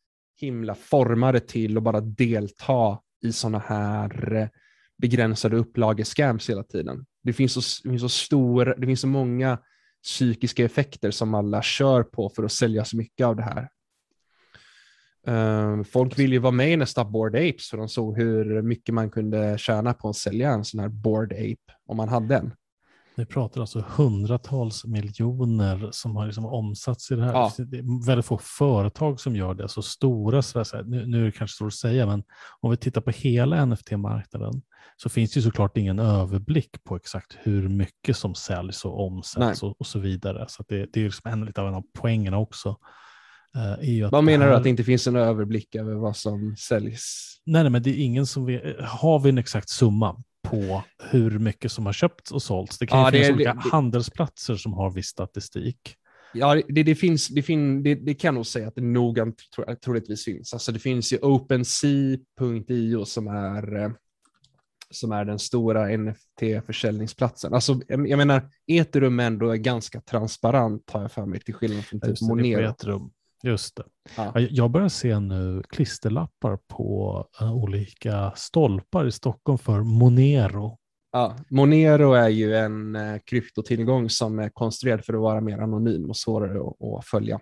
[0.42, 4.50] himla formade till att bara delta i sådana här
[4.98, 7.07] begränsade upplagescams hela tiden.
[7.22, 9.59] Det finns, så, det, finns så stor, det finns så många
[10.02, 13.68] psykiska effekter som alla kör på för att sälja så mycket av det här.
[15.26, 18.94] Um, folk vill ju vara med i nästa Bored Apes för de såg hur mycket
[18.94, 22.55] man kunde tjäna på att sälja en sån här Bored Ape om man hade en.
[23.16, 27.33] Vi pratar alltså hundratals miljoner som har liksom omsatts i det här.
[27.33, 27.53] Ja.
[27.59, 29.68] Det är väldigt få företag som gör det.
[29.68, 32.22] Så stora, så här, nu, nu är det kanske svårt att säga, men
[32.61, 34.62] om vi tittar på hela NFT-marknaden
[34.96, 39.81] så finns det såklart ingen överblick på exakt hur mycket som säljs och omsätts och,
[39.81, 40.44] och, så vidare.
[40.48, 42.77] Så det, det är liksom en lite av en av poängerna också.
[43.57, 44.53] Uh, vad menar här...
[44.53, 47.33] du att det inte finns en överblick över vad som säljs?
[47.44, 48.81] Nej, nej men det är ingen som vet.
[48.81, 52.78] Har vi en exakt summa på hur mycket som har köpts och sålts.
[52.78, 55.96] Det kan ja, ju finnas det, olika det, handelsplatser som har viss statistik.
[56.35, 59.37] Ja, det, det finns, det, fin, det, det kan nog säga att det noggrant
[59.85, 60.52] troligtvis finns.
[60.52, 63.90] Alltså det finns ju OpenSea.io som är, eh,
[64.90, 67.55] som är den stora NFT-försäljningsplatsen.
[67.55, 72.00] Alltså, jag menar, Ethereum ändå är ganska transparent har jag för mig, till skillnad från
[72.00, 73.11] typ Monero.
[73.42, 73.85] Just det.
[74.16, 74.40] Ja.
[74.40, 80.78] Jag börjar se nu klisterlappar på uh, olika stolpar i Stockholm för Monero.
[81.12, 86.11] Ja, Monero är ju en uh, kryptotillgång som är konstruerad för att vara mer anonym
[86.11, 87.40] och svårare att, att följa.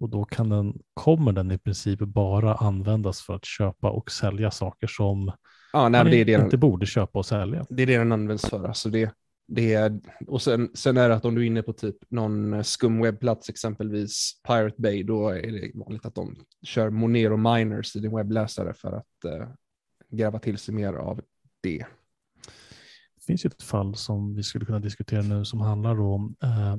[0.00, 4.50] Och då kan den, kommer den i princip bara användas för att köpa och sälja
[4.50, 5.32] saker som
[5.72, 7.66] ja, nej, man det är det inte den, borde köpa och sälja.
[7.68, 8.64] Det är det den används för.
[8.64, 9.12] Alltså det,
[9.48, 12.64] det är, och sen, sen är det att om du är inne på typ någon
[12.64, 18.00] skum webbplats, exempelvis Pirate Bay, då är det vanligt att de kör Monero Miners i
[18.00, 19.48] din webbläsare för att uh,
[20.10, 21.20] gräva till sig mer av
[21.60, 21.86] det.
[23.16, 26.76] Det finns ju ett fall som vi skulle kunna diskutera nu som handlar om uh,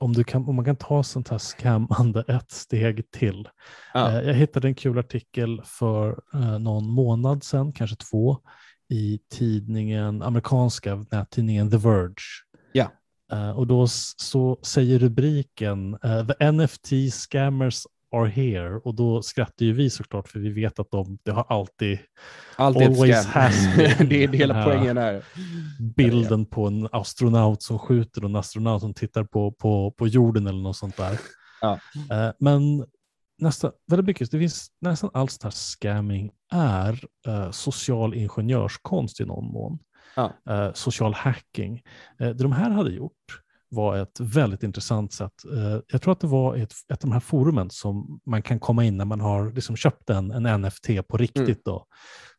[0.00, 3.48] om, du kan, om man kan ta sånt här scammande ett steg till.
[3.94, 4.08] Ja.
[4.08, 6.22] Uh, jag hittade en kul artikel för
[6.58, 8.38] någon månad sedan, kanske två,
[8.90, 12.14] i tidningen, amerikanska nättidningen The Verge.
[12.72, 12.90] Ja.
[13.32, 19.66] Uh, och då så säger rubriken uh, The NFT scammers are here och då skrattar
[19.66, 21.98] ju vi såklart för vi vet att de, det har alltid,
[22.56, 23.54] alltid always has
[24.08, 25.24] det är hela poängen här.
[25.96, 30.46] Bilden på en astronaut som skjuter och en astronaut som tittar på, på, på jorden
[30.46, 31.18] eller något sånt där.
[31.60, 31.78] Ja.
[31.94, 32.84] Uh, men
[33.38, 39.24] nästan, väldigt mycket, det finns nästan allt sånt här scamming är uh, social ingenjörskonst i
[39.24, 39.78] någon mån.
[40.16, 40.32] Ja.
[40.50, 41.82] Uh, social hacking.
[42.20, 45.32] Uh, det de här hade gjort var ett väldigt intressant sätt.
[45.92, 48.84] jag tror att det var ett, ett av de här forumen som man kan komma
[48.84, 51.48] in när man har liksom köpt en, en NFT på riktigt.
[51.48, 51.62] Mm.
[51.64, 51.86] Då,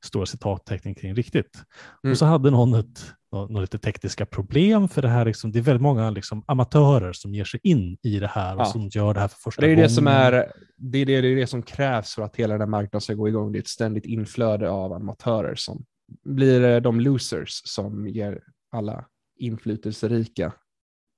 [0.06, 1.64] stora citattecken kring riktigt.
[2.04, 2.12] Mm.
[2.12, 5.26] Och så hade någon ett, några lite tekniska problem för det här.
[5.26, 8.62] Liksom, det är väldigt många liksom, amatörer som ger sig in i det här och
[8.62, 8.66] ja.
[8.66, 9.84] som gör det här för första det är gången.
[9.84, 10.32] Det, som är,
[10.78, 13.14] det, är det, det är det som krävs för att hela den här marknaden ska
[13.14, 13.52] gå igång.
[13.52, 15.86] Det är ett ständigt inflöde av amatörer som
[16.24, 19.06] blir de losers som ger alla
[19.40, 20.54] inflytelserika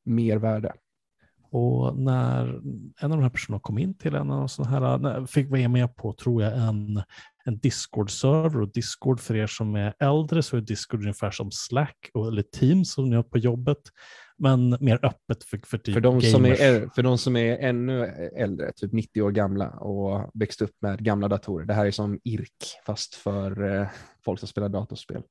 [0.06, 0.74] mer värde.
[1.52, 2.62] Och när
[3.00, 5.96] en av de här personerna kom in till en av sådana här, fick vara med
[5.96, 7.02] på, tror jag, en,
[7.46, 8.62] en Discord-server.
[8.62, 12.42] Och Discord för er som är äldre så är Discord ungefär som Slack och, eller
[12.42, 13.82] Teams som ni har på jobbet.
[14.38, 16.32] Men mer öppet för, för typ för de, gamers.
[16.32, 20.76] som är, för de som är ännu äldre, typ 90 år gamla och växt upp
[20.82, 21.66] med gamla datorer.
[21.66, 23.88] Det här är som IRK fast för eh,
[24.26, 25.24] folk som spelar datorspel.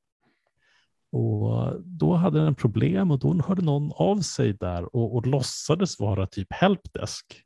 [1.13, 6.01] Och då hade den problem och då hörde någon av sig där och, och låtsades
[6.01, 7.43] vara typ helpdesk.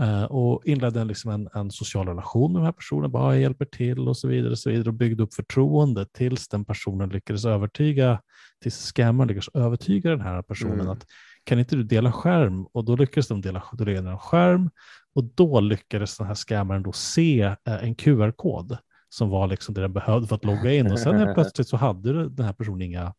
[0.00, 3.64] Uh, och inledde en, liksom en, en, social relation med den här personen, bara hjälper
[3.64, 7.44] till och så vidare och så vidare och byggde upp förtroende tills den personen lyckades
[7.44, 8.20] övertyga,
[8.62, 10.88] tills scammern lyckades övertyga den här personen mm.
[10.88, 11.06] att
[11.44, 12.66] kan inte du dela skärm?
[12.72, 14.70] Och då lyckades de dela, dela en skärm
[15.14, 18.76] och då lyckades den här scammern då se uh, en QR-kod
[19.08, 20.92] som var liksom det den behövde för att logga in.
[20.92, 23.14] Och sen helt plötsligt så hade den här personen inga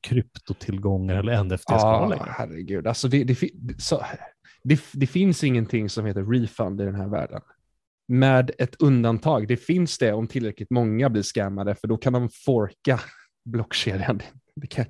[0.00, 2.34] kryptotillgångar eller NFT Ja, längre.
[2.38, 2.86] herregud.
[2.86, 3.36] Alltså det, det,
[3.78, 4.02] så,
[4.62, 7.40] det, det finns ingenting som heter refund i den här världen.
[8.08, 9.48] Med ett undantag.
[9.48, 13.00] Det finns det om tillräckligt många blir scammade, för då kan de forka
[13.44, 14.20] blockkedjan.
[14.56, 14.84] Det kan,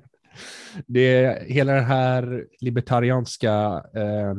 [0.87, 4.35] det, hela den här libertarianska eh,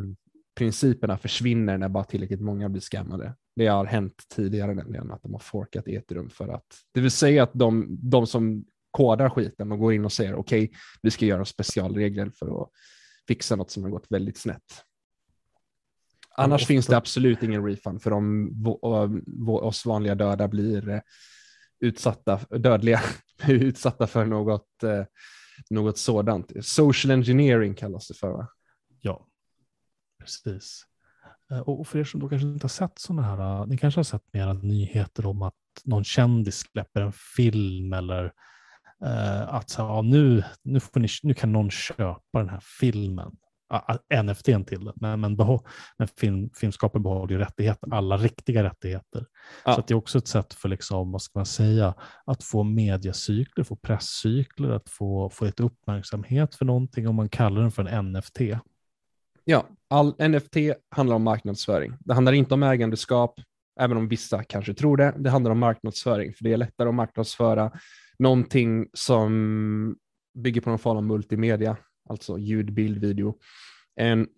[0.55, 3.35] principerna försvinner när bara tillräckligt många blir scammade.
[3.57, 7.43] Det har hänt tidigare nämligen att de har forkat ethereum för att, det vill säga
[7.43, 11.27] att de, de som kodar skiten och går in och säger okej, okay, vi ska
[11.27, 12.69] göra specialregler för att
[13.29, 14.85] fixa något som har gått väldigt snett.
[16.35, 18.51] Annars finns det absolut ingen refund för om
[19.47, 21.01] oss vanliga döda blir eh,
[21.81, 23.01] utsatta, dödliga,
[23.49, 25.05] utsatta för något, eh,
[25.71, 26.53] något sådant.
[26.61, 28.31] Social engineering kallas det för.
[28.31, 28.49] Va?
[29.01, 29.27] Ja,
[30.21, 30.83] precis.
[31.51, 34.05] Eh, och för er som då kanske inte har sett sådana här, ni kanske har
[34.05, 38.33] sett mera nyheter om att någon kändis släpper en film eller
[39.49, 43.37] att så, ja, nu, nu, ni, nu kan någon köpa den här filmen.
[44.23, 45.65] NFT till det, men, men, behå,
[45.99, 49.27] men film, filmskapare behåller ju rättigheter, alla riktiga rättigheter.
[49.65, 49.75] Ja.
[49.75, 53.65] Så det är också ett sätt för, liksom, vad ska man säga, att få mediacykler,
[53.65, 58.13] få presscykler, att få, få lite uppmärksamhet för någonting om man kallar den för en
[58.13, 58.41] NFT.
[59.45, 60.57] Ja, all NFT
[60.91, 61.93] handlar om marknadsföring.
[62.01, 63.41] Det handlar inte om ägandeskap,
[63.81, 65.15] även om vissa kanske tror det.
[65.19, 67.73] Det handlar om marknadsföring, för det är lättare att marknadsföra
[68.19, 69.97] någonting som
[70.35, 71.77] bygger på någon form av multimedia
[72.09, 73.39] alltså ljud, bild, video,
[73.97, 74.29] än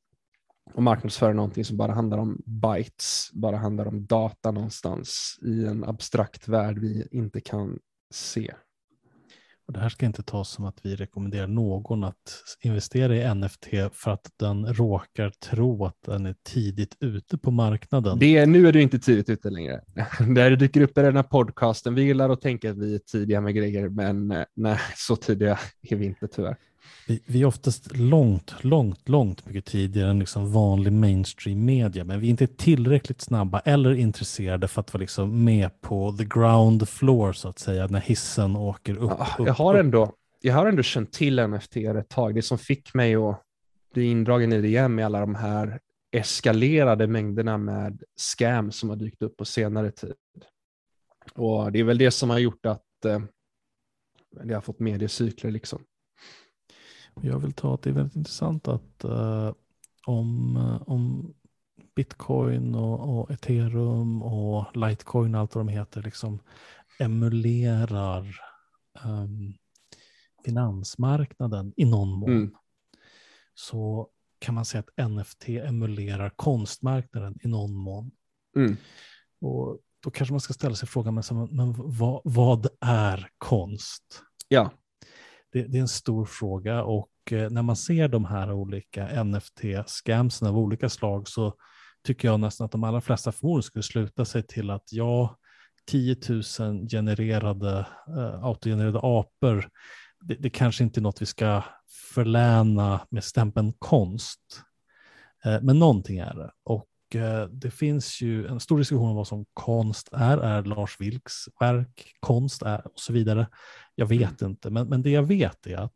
[0.74, 5.84] att marknadsföra någonting som bara handlar om bytes, bara handlar om data någonstans i en
[5.84, 7.78] abstrakt värld vi inte kan
[8.10, 8.54] se.
[9.66, 13.66] Och det här ska inte tas som att vi rekommenderar någon att investera i NFT
[13.92, 18.18] för att den råkar tro att den är tidigt ute på marknaden.
[18.18, 19.80] Det är, nu är du inte tidigt ute längre.
[20.34, 21.94] Där dyker upp i den här podcasten.
[21.94, 25.58] Vi gillar att tänka att vi är tidiga med grejer, men eh, nej, så tidiga
[25.82, 26.56] är vi inte tyvärr.
[27.06, 32.20] Vi, vi, är oftast långt, långt, långt mycket tidigare än liksom vanlig mainstream media, men
[32.20, 36.88] vi är inte tillräckligt snabba eller intresserade för att vara liksom med på the ground
[36.88, 39.12] floor så att säga, när hissen åker upp.
[39.18, 42.34] Ja, upp jag, har ändå, jag har ändå känt till NFT ett tag.
[42.34, 43.42] Det som fick mig att
[43.94, 45.80] bli indragen i det igen med alla de här
[46.12, 50.14] eskalerade mängderna med scam som har dykt upp på senare tid.
[51.34, 53.20] Och det är väl det som har gjort att eh,
[54.44, 55.84] det har fått mediecykler liksom.
[57.20, 59.52] Jag vill ta att det är väldigt intressant att uh,
[60.06, 61.34] om, uh, om
[61.94, 66.38] bitcoin och, och, ethereum och litecoin och allt vad de heter liksom
[66.98, 68.40] emulerar
[69.04, 69.54] um,
[70.44, 72.30] finansmarknaden i någon mån.
[72.30, 72.54] Mm.
[73.54, 78.10] Så kan man säga att NFT emulerar konstmarknaden i någon mån.
[78.56, 78.76] Mm.
[79.40, 84.22] Och då kanske man ska ställa sig frågan, men, men vad, vad är konst?
[84.48, 84.70] Ja
[85.54, 90.48] det, det, är en stor fråga och eh, när man ser de här olika NFT-scamsen
[90.48, 91.54] av olika slag så
[92.06, 95.38] tycker jag nästan att de allra flesta förmodligen skulle sluta sig till att ja,
[95.86, 96.16] 10
[96.58, 99.68] 000 genererade, eh, autogenererade apor,
[100.24, 101.62] det, det, kanske inte är något vi ska
[102.14, 104.62] förläna med stämpeln konst.
[105.44, 106.50] Eh, men någonting är det.
[106.64, 106.86] Och
[107.50, 110.38] det finns ju en stor diskussion om vad som konst är.
[110.38, 113.46] Är Lars Vilks verk konst är och så vidare.
[113.94, 114.50] Jag vet mm.
[114.50, 115.92] inte, men, men det jag vet är att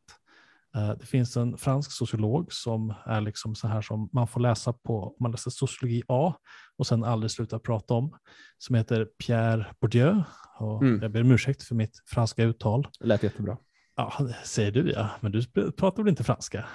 [0.76, 4.72] uh, det finns en fransk sociolog som är liksom så här som man får läsa
[4.72, 6.35] på, man läser sociologi A
[6.76, 8.18] och sen aldrig sluta prata om,
[8.59, 10.22] som heter Pierre Bourdieu.
[10.59, 11.02] Och mm.
[11.02, 12.88] Jag ber om ursäkt för mitt franska uttal.
[13.00, 13.57] Det lät jättebra.
[13.96, 14.12] Ja,
[14.44, 16.66] säger du ja, men du pratar väl inte franska?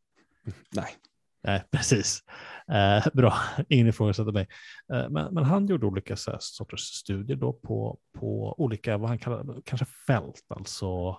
[0.74, 0.88] Nej.
[1.44, 2.22] Nej, precis.
[2.72, 3.34] Eh, bra,
[3.68, 4.48] ingen ifrågasätter mig.
[4.92, 9.08] Eh, men, men, han gjorde olika så här, sorters studier då på, på olika, vad
[9.08, 10.44] han kallar kanske fält.
[10.48, 11.18] Alltså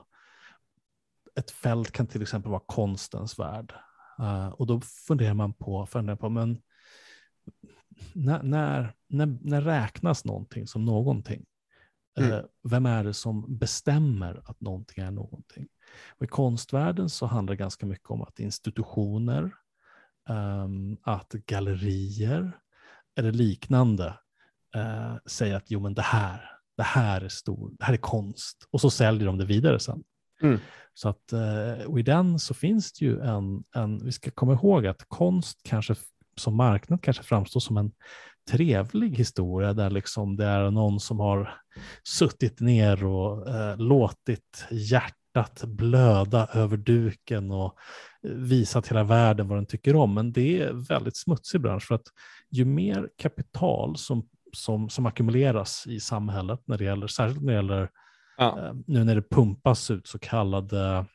[1.36, 3.74] ett fält kan till exempel vara konstens värld.
[4.20, 6.62] Eh, och då funderar man på, funderar på men
[8.14, 11.46] när, när, när, när räknas någonting som någonting?
[12.20, 12.46] Eh, mm.
[12.70, 15.68] Vem är det som bestämmer att någonting är någonting?
[16.18, 19.52] Och I konstvärlden så handlar det ganska mycket om att institutioner
[20.30, 22.52] um, att gallerier
[23.18, 24.18] eller liknande
[24.76, 28.68] uh, säger att jo men det här, det här är stor, det här är konst
[28.72, 30.04] och så säljer de det vidare sen.
[30.42, 30.60] Mm.
[30.94, 34.54] Så att, uh, och i den så finns det ju en, en, vi ska komma
[34.54, 35.96] ihåg att konst kanske
[36.38, 37.92] som marknad kanske framstår som en
[38.52, 41.54] trevlig historia där liksom det är någon som har
[42.04, 44.66] suttit ner och eh, låtit
[45.36, 47.78] hjärtat blöda över duken och
[48.22, 50.14] visat hela världen vad den tycker om.
[50.14, 52.08] Men det är väldigt smutsig bransch för att
[52.52, 57.58] ju mer kapital som, som, som ackumuleras i samhället, när det gäller, särskilt när det
[57.58, 57.90] gäller
[58.38, 58.60] Ja.
[58.60, 61.06] eh, nu när det pumpas ut så kallade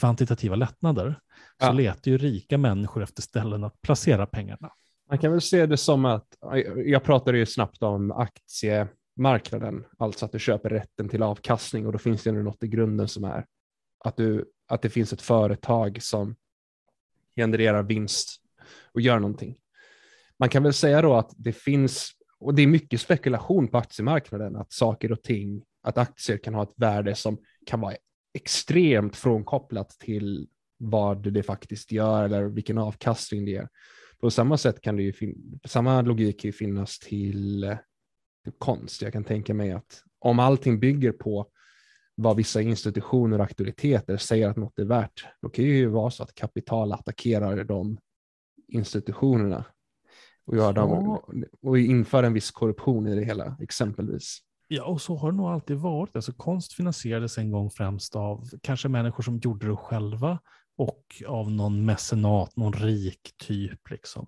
[0.00, 1.20] kvantitativa lättnader,
[1.60, 1.72] så Ja.
[1.72, 4.70] letar ju rika människor efter ställen att placera pengarna.
[5.10, 6.26] Man kan väl se det som att,
[6.86, 8.12] jag pratade ju snabbt om
[9.16, 12.68] marknaden, alltså att du köper rätten till avkastning och då finns det ändå något i
[12.68, 13.46] grunden som är
[14.04, 16.36] att, du, att det finns ett företag som
[17.36, 18.42] genererar vinst
[18.92, 19.56] och gör någonting.
[20.38, 24.56] Man kan väl säga då att det finns, och det är mycket spekulation på aktiemarknaden,
[24.56, 27.94] att saker och ting, att aktier kan ha ett värde som kan vara
[28.34, 30.48] extremt frånkopplat till
[30.78, 33.68] vad det faktiskt gör eller vilken avkastning det ger.
[34.20, 37.76] På samma sätt kan det ju samma logik kan ju finnas till
[38.58, 39.02] konst.
[39.02, 41.46] Jag kan tänka mig att om allting bygger på
[42.14, 46.10] vad vissa institutioner och auktoriteter säger att något är värt, då kan det ju vara
[46.10, 47.98] så att kapital attackerar de
[48.68, 49.64] institutionerna
[50.46, 51.18] och, gör dem,
[51.62, 54.38] och inför en viss korruption i det hela, exempelvis.
[54.68, 56.16] Ja, och så har det nog alltid varit.
[56.16, 60.38] Alltså, konst finansierades en gång främst av kanske människor som gjorde det själva
[60.76, 63.90] och av någon mecenat, någon rik typ.
[63.90, 64.26] Liksom.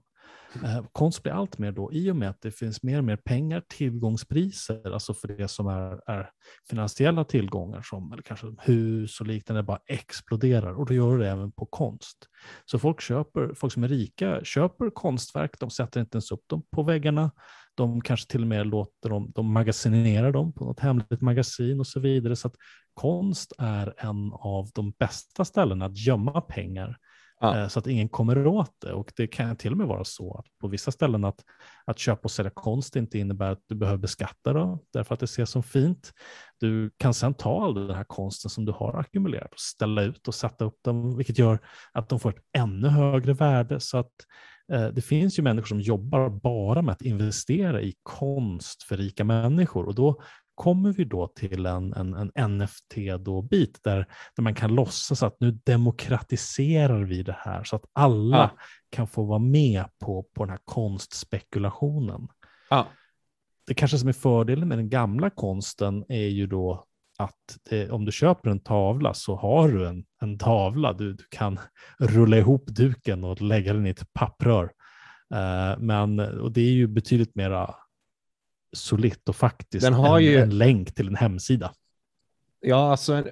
[0.55, 3.17] Eh, konst blir allt mer då, i och med att det finns mer och mer
[3.17, 6.31] pengar, tillgångspriser, alltså för det som är, är
[6.71, 10.73] finansiella tillgångar, som eller kanske hus och liknande, bara exploderar.
[10.73, 12.19] Och då gör det även på konst.
[12.65, 16.63] Så folk, köper, folk som är rika köper konstverk, de sätter inte ens upp dem
[16.73, 17.31] på väggarna,
[17.75, 21.87] de kanske till och med låter dem, de magasinerar dem på något hemligt magasin och
[21.87, 22.37] så vidare.
[22.37, 22.55] Så att
[22.95, 26.99] konst är en av de bästa ställena att gömma pengar
[27.41, 27.59] Ja.
[27.59, 28.93] Eh, så att ingen kommer åt det.
[28.93, 31.45] Och det kan till och med vara så att på vissa ställen att,
[31.85, 35.25] att köpa och sälja konst inte innebär att du behöver beskatta det, därför att det
[35.25, 36.13] ses som fint.
[36.61, 40.29] Du kan sedan ta all den här konsten som du har ackumulerat och ställa ut
[40.29, 41.59] och sätta upp dem, vilket gör
[41.93, 43.81] att de får ett ännu högre värde.
[43.81, 44.13] Så att
[44.73, 49.25] eh, det finns ju människor som jobbar bara med att investera i konst för rika
[49.25, 50.23] människor och då
[50.59, 54.07] kommer vi då till en, en, en NFT-bit där,
[54.37, 58.51] där man kan låtsas att nu demokratiserar vi det här så att alla Ja.
[58.91, 62.29] kan få vara med på, på den här konstspekulationen.
[62.71, 62.87] Ja.
[63.67, 66.85] Det kanske som är fördelen med den gamla konsten är ju då
[67.19, 70.93] att det, om du köper en tavla så har du en, en tavla.
[70.93, 71.59] Du, du kan
[71.99, 74.65] rulla ihop duken och lägga den i ett papprör.
[75.35, 77.75] Eh, men, och det är ju betydligt mera
[78.73, 81.73] solitt och faktiskt Den har en, ju- en länk till en hemsida.
[82.61, 83.25] Ja, alltså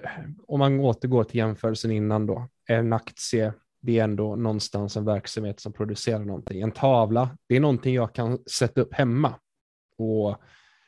[0.47, 5.61] om man återgår till jämförelsen innan då, en aktie, det är ändå någonstans en verksamhet
[5.61, 6.61] som producerar någonting.
[6.61, 9.34] En tavla, det är någonting jag kan sätta upp hemma.
[9.99, 10.37] Och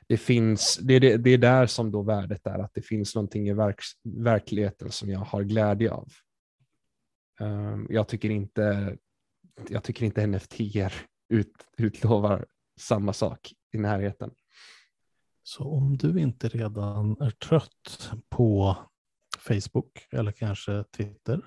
[0.06, 3.14] det finns, det är, det, det är där som då värdet är, att det finns
[3.14, 6.08] någonting i verk, verkligheten som jag har glädje av.
[7.40, 8.96] Ehm, jag tycker inte,
[9.68, 10.60] jag tycker inte NFT
[11.28, 12.46] ut, utlovar
[12.80, 14.30] samma sak i närheten.
[15.48, 18.76] Så om du inte redan är trött på
[19.38, 21.40] Facebook eller kanske Twitter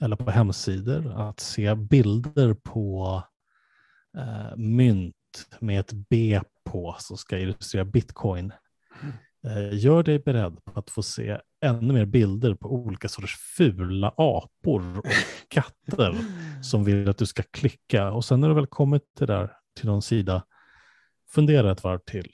[0.00, 3.22] eller på hemsidor att se bilder på
[4.18, 5.14] eh, mynt
[5.60, 8.52] med ett B på som ska illustrera bitcoin.
[9.46, 14.14] Eh, gör dig beredd på att få se ännu mer bilder på olika sorters fula
[14.16, 15.04] apor och
[15.48, 16.16] katter
[16.62, 18.12] som vill att du ska klicka.
[18.12, 20.42] Och sen när du väl kommit till, där, till någon sida,
[21.36, 22.32] fundera ett varv till.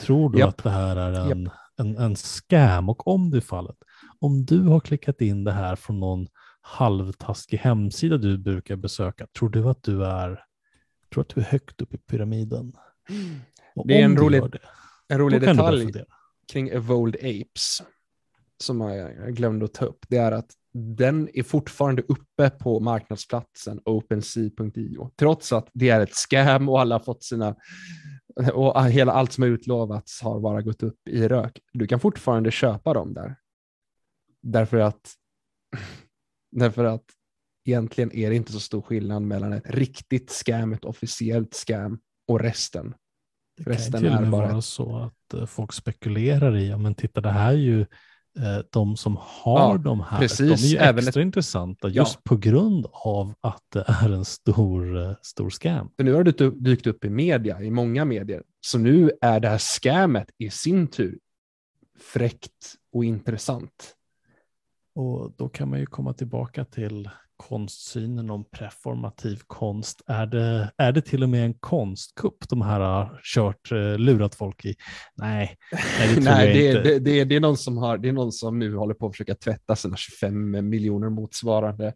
[0.00, 0.48] Tror du Japp.
[0.48, 2.88] att det här är en, en, en scam?
[2.88, 3.76] Och om det är fallet,
[4.20, 6.26] om du har klickat in det här från någon
[6.60, 10.44] halvtaskig hemsida du brukar besöka, tror du att du är,
[11.14, 12.72] tror att du är högt upp i pyramiden?
[13.76, 14.58] Och Det är en rolig- det,
[15.08, 15.92] En rolig detalj
[16.52, 17.82] kring Evolved Apes
[18.62, 20.50] som jag glömde att ta upp, det är att
[20.98, 26.94] den är fortfarande uppe på marknadsplatsen OpenSea.io, trots att det är ett scam och alla
[26.94, 27.54] har fått sina
[28.52, 31.60] och hela allt som har utlovats har bara gått upp i rök.
[31.72, 33.36] Du kan fortfarande köpa dem där.
[34.42, 35.12] Därför att,
[36.52, 37.04] därför att
[37.64, 42.40] egentligen är det inte så stor skillnad mellan ett riktigt scam, ett officiellt scam och
[42.40, 42.94] resten.
[43.56, 46.56] Det kan Resten ju till och är med bara vara så att eh, folk spekulerar
[46.56, 47.86] i, ja men titta det här är ju
[48.70, 50.60] de som har Ja, de här, precis.
[50.62, 51.94] de är ju Även extra intressanta Ja.
[51.94, 55.90] just på grund av att det är en stor, eh, stor scam.
[55.96, 58.42] För nu har det dykt- dykt upp i media, i många medier.
[58.60, 61.18] Så nu är det här scammet i sin tur
[62.12, 63.94] fräckt och intressant.
[64.94, 70.02] Och då kan man ju komma tillbaka till konstsynen om preformativ konst.
[70.06, 74.34] Är det, är det till och med en konstkupp de här har kört, eh, lurat
[74.34, 74.74] folk i?
[75.14, 75.56] Nej,
[75.98, 76.82] nej det tror Nej, jag det, inte.
[76.82, 79.06] det, det, är, det, är någon som har, det är någon som nu håller på
[79.06, 81.92] att försöka tvätta sina 25 miljoner motsvarande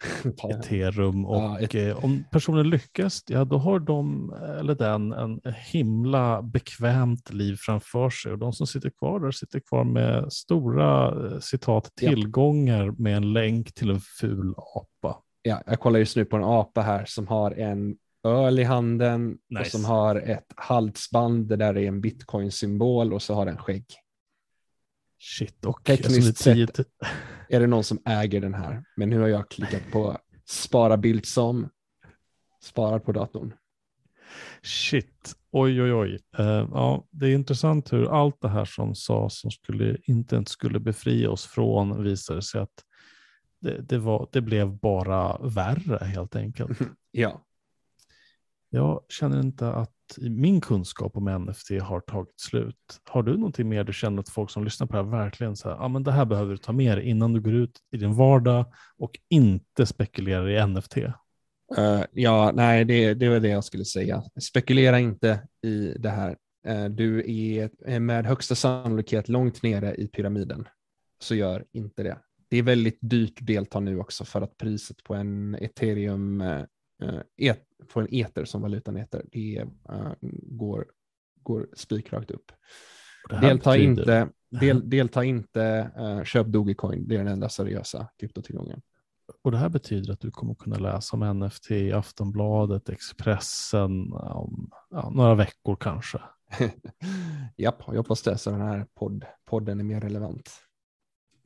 [0.50, 5.40] ethereum och Ja, ett- eh, om personen lyckas, ja då har de eller den en
[5.72, 11.06] himla bekvämt liv framför sig och de som sitter kvar där sitter kvar med stora
[11.26, 15.16] eh, citat tillgångar med en länk till en ful apa.
[15.42, 17.96] Ja, jag kollar just nu på en apa här som har en
[18.28, 19.70] öl i handen och Nice.
[19.70, 23.84] som har ett halsband där det är en bitcoin-symbol och så har den skägg.
[25.22, 26.84] Shit, och Tekniskt alltså, sett- 10
[27.48, 28.84] Är det någon som äger den här?
[28.96, 30.18] Men nu har jag klickat på
[30.48, 31.68] spara bild som,
[32.62, 33.54] sparar på datorn.
[34.62, 36.18] Shit, oj oj oj.
[36.38, 40.48] Eh, ja, det är intressant hur allt det här som sades som skulle, inte ens
[40.48, 42.84] skulle befria oss från visade sig att
[43.60, 46.78] det, det, var, det blev bara värre helt enkelt.
[47.12, 47.44] Ja,
[48.70, 53.00] Jag känner inte att min kunskap om NFT har tagit slut.
[53.04, 55.68] Har du någonting mer du känner att folk som lyssnar på det här verkligen så
[55.68, 57.96] här, ah, men det här behöver du ta med dig innan du går ut i
[57.96, 58.64] din vardag
[58.98, 60.96] och inte spekulerar i NFT?
[60.96, 61.14] Uh,
[61.78, 64.22] eh, ja, nej, det, det var det jag skulle säga.
[64.40, 66.36] Spekulera inte i det här.
[66.68, 70.68] Uh, du är eh, med högsta sannolikhet långt nere i pyramiden,
[71.22, 72.18] så gör inte det.
[72.48, 77.20] Det är väldigt dyrt att delta nu också för att priset på en ethereum, uh,
[77.36, 80.12] et, på en eter som valutan heter, det eh,
[80.42, 80.86] går,
[81.42, 82.52] går spikrakt upp.
[83.28, 88.82] Delta betyder- inte, del, delta inte, eh, köp Dogecoin, det är den enda seriösa kryptotillgången.
[89.42, 94.70] Och det här betyder att du kommer kunna läsa om NFT i Aftonbladet, Expressen om
[94.90, 96.20] ja, några veckor kanske.
[97.56, 100.50] Japp, jag hoppas det, så den här podd, podden är mer relevant.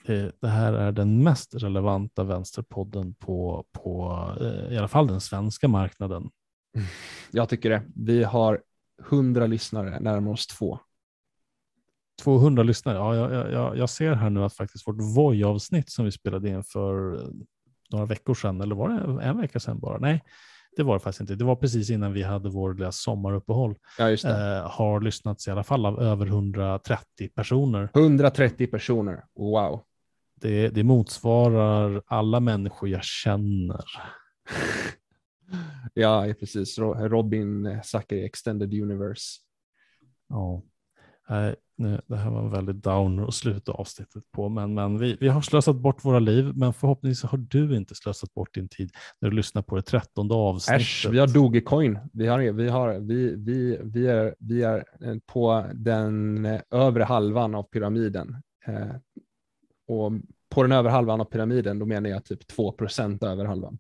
[0.07, 5.21] Det, det här är den mest relevanta vänsterpodden på, på eh, i alla fall den
[5.21, 6.31] svenska marknaden.
[7.31, 7.83] Jag tycker det.
[7.97, 8.61] Vi har
[9.11, 10.79] 100 lyssnare, närmare oss två.
[12.23, 12.97] 200 lyssnare.
[12.97, 16.65] Ja, jag, jag- jag, ser här nu att faktiskt vårt Voi-avsnitt som vi spelade in
[16.65, 17.29] för eh,
[17.93, 19.99] några veckor sedan, eller var det en vecka sedan bara?
[19.99, 20.23] Nej,
[20.77, 21.35] det var det faktiskt inte.
[21.35, 23.75] Det var precis innan vi hade vår lilla sommaruppehåll.
[23.99, 24.11] Ja.
[24.11, 27.89] Eh, har lyssnats i alla fall av över 130 personer.
[27.95, 29.25] 130 personer.
[29.37, 29.83] Wow.
[30.41, 33.85] Det, det motsvarar alla människor jag känner.
[35.95, 36.79] Ja, precis.
[36.79, 39.41] Ro- Robin Zachary Extended Universe.
[40.29, 40.63] Ja.
[41.29, 45.17] Nej, nu, det här var en väldigt downer att sluta avsnittet på, men, men vi,
[45.21, 48.91] vi har slösat bort våra liv, men förhoppningsvis har du inte slösat bort din tid
[49.21, 50.81] när du lyssnar på det trettonde avsnittet.
[50.81, 51.99] Äsch, vi har Dogecoin.
[52.13, 57.05] Vi, har, vi, har, vi, vi, vi, är, vi är eh, på den eh, övre
[57.05, 58.43] halvan av pyramiden.
[58.67, 58.95] Eh,
[59.87, 60.13] och
[60.49, 62.75] på den övre halvan av pyramiden, då menar jag typ 2
[63.21, 63.79] över halvan.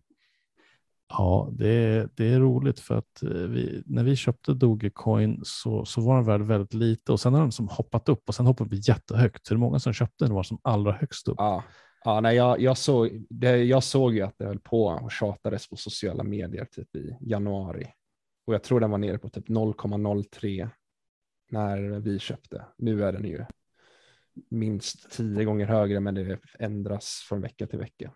[1.08, 5.84] Ja, det är, det är roligt för att eh, vi, när vi köpte Dogecoin så,
[5.84, 8.46] så var den värd väldigt lite och sen har den som hoppat upp och sen
[8.46, 9.50] hoppade vi jättehögt.
[9.50, 11.34] Är många som köpte den var som allra högst upp.
[11.38, 11.64] Ja,
[12.04, 15.68] ja nej, jag, jag, såg, det, jag såg ju att det höll på och tjatades
[15.68, 17.86] på sociala medier typ i januari.
[18.46, 20.68] Och jag tror den var nere på typ 0,03
[21.50, 22.64] när vi köpte.
[22.78, 23.44] Nu är den ju
[24.50, 28.12] minst tio gånger högre, men det ändras från vecka till vecka.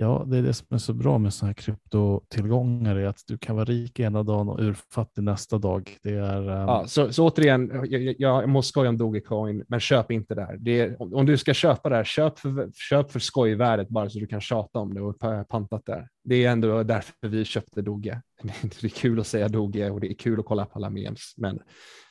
[0.00, 3.38] Ja, det är det som är så bra med sådana här kryptotillgångar, är att du
[3.38, 5.96] kan vara rik ena dagen och urfattig nästa dag.
[6.02, 9.80] Det är, ehm, Ja, så, så återigen, jag, jag, jag måste skoja om Dogecoin, men
[9.80, 10.56] köp inte där.
[10.60, 14.18] Det är, om, om du ska köpa där, köp för, köp för skojvärdet bara så
[14.18, 16.08] du kan tjata om det och pa- pantat där.
[16.24, 18.20] Det är ändå därför vi köpte Doge.
[18.62, 21.34] Det är kul att säga Doge och det är kul att kolla på alla memes,
[21.36, 21.58] men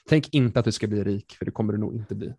[0.09, 2.33] tänk inte att du ska bli rik, för det kommer du nog inte bli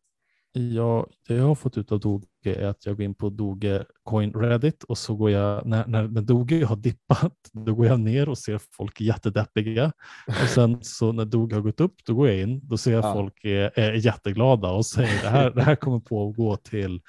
[0.58, 4.32] jag, det jag har fått ut av Doge är att jag går in på Dogecoin
[4.32, 8.28] Reddit och så går jag, när, när, när Doge har dippat, då går jag ner
[8.28, 9.92] och ser folk jättedeppiga.
[10.26, 13.04] Och sen så när Doge har gått upp, då går jag in, då ser jag
[13.04, 13.12] Ja.
[13.12, 17.00] folk är, är jätteglada och säger det här, det här kommer på att gå till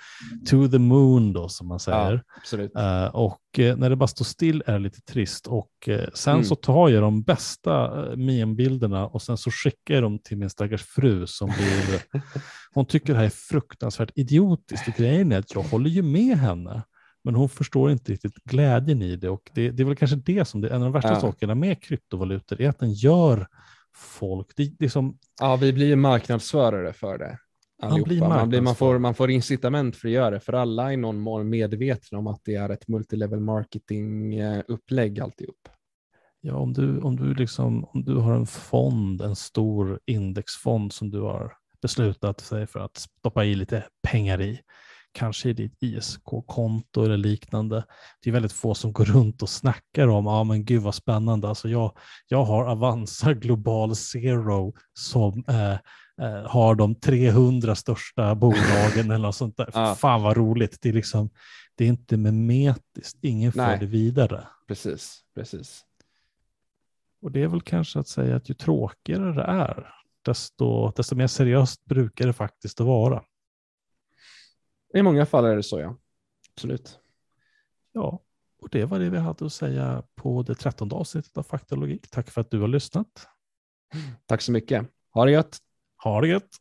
[0.49, 2.13] to the moon då som man säger.
[2.13, 2.75] Ja, absolut.
[2.75, 5.47] Eh, och eh, när det bara står still är det lite trist.
[5.47, 6.45] Och eh, sen Mm.
[6.45, 10.49] så tar jag de bästa uh, meme-bilderna och sen så skickar jag dem till min
[10.49, 12.21] stackars fru som blir,
[12.73, 14.87] hon tycker det här är fruktansvärt idiotiskt.
[14.87, 16.81] Och grejen är att jag håller ju med henne.
[17.23, 20.45] Men hon förstår inte riktigt glädjen i det och det, det är väl kanske det
[20.45, 21.19] som det är en av de värsta Ja.
[21.19, 23.47] sakerna med kryptovalutor är att den gör
[23.95, 27.37] folk, det, det som, Ja, vi blir marknadsförare för det.
[27.81, 28.19] Man blir.
[28.19, 30.97] Man, blir, man, får, man får incitament för att göra det, för alla är i
[30.97, 35.69] någon mån medvetna om att det är ett multilevel marketing-upplägg alltihop.
[36.41, 41.09] Ja, om du, om, du liksom, om du har en fond, en stor indexfond som
[41.09, 44.59] du har beslutat sig för att stoppa i lite pengar i,
[45.11, 47.85] kanske i ditt ISK-konto eller liknande.
[48.23, 51.49] Det är väldigt få som går runt och snackar om, ja men gud vad spännande,
[51.49, 51.97] alltså jag,
[52.27, 55.71] jag har Avanza Global Zero som eh,
[56.21, 59.69] eh, har de 300 största bolagen eller något sånt där.
[59.73, 59.95] Ja.
[59.95, 60.77] Fan vad roligt.
[60.81, 61.29] Det är, liksom,
[61.75, 63.79] det är inte memetiskt, ingen för Nej.
[63.79, 64.47] det vidare.
[64.67, 65.85] Precis, precis.
[67.21, 69.93] Och det är väl kanske att säga att ju tråkigare det är,
[70.25, 73.23] desto, desto mer seriöst brukar det faktiskt att vara.
[74.93, 75.95] I många fall är det så, ja.
[76.53, 76.99] Absolut.
[77.91, 78.19] Ja,
[78.61, 81.81] och det var det vi hade att säga på det trettonde avsnittet av Fakta och
[81.81, 82.09] logik.
[82.09, 83.27] Tack för att du har lyssnat.
[84.25, 84.87] Tack så mycket.
[85.13, 85.57] Ha det gött.
[86.03, 86.55] Ha det gött!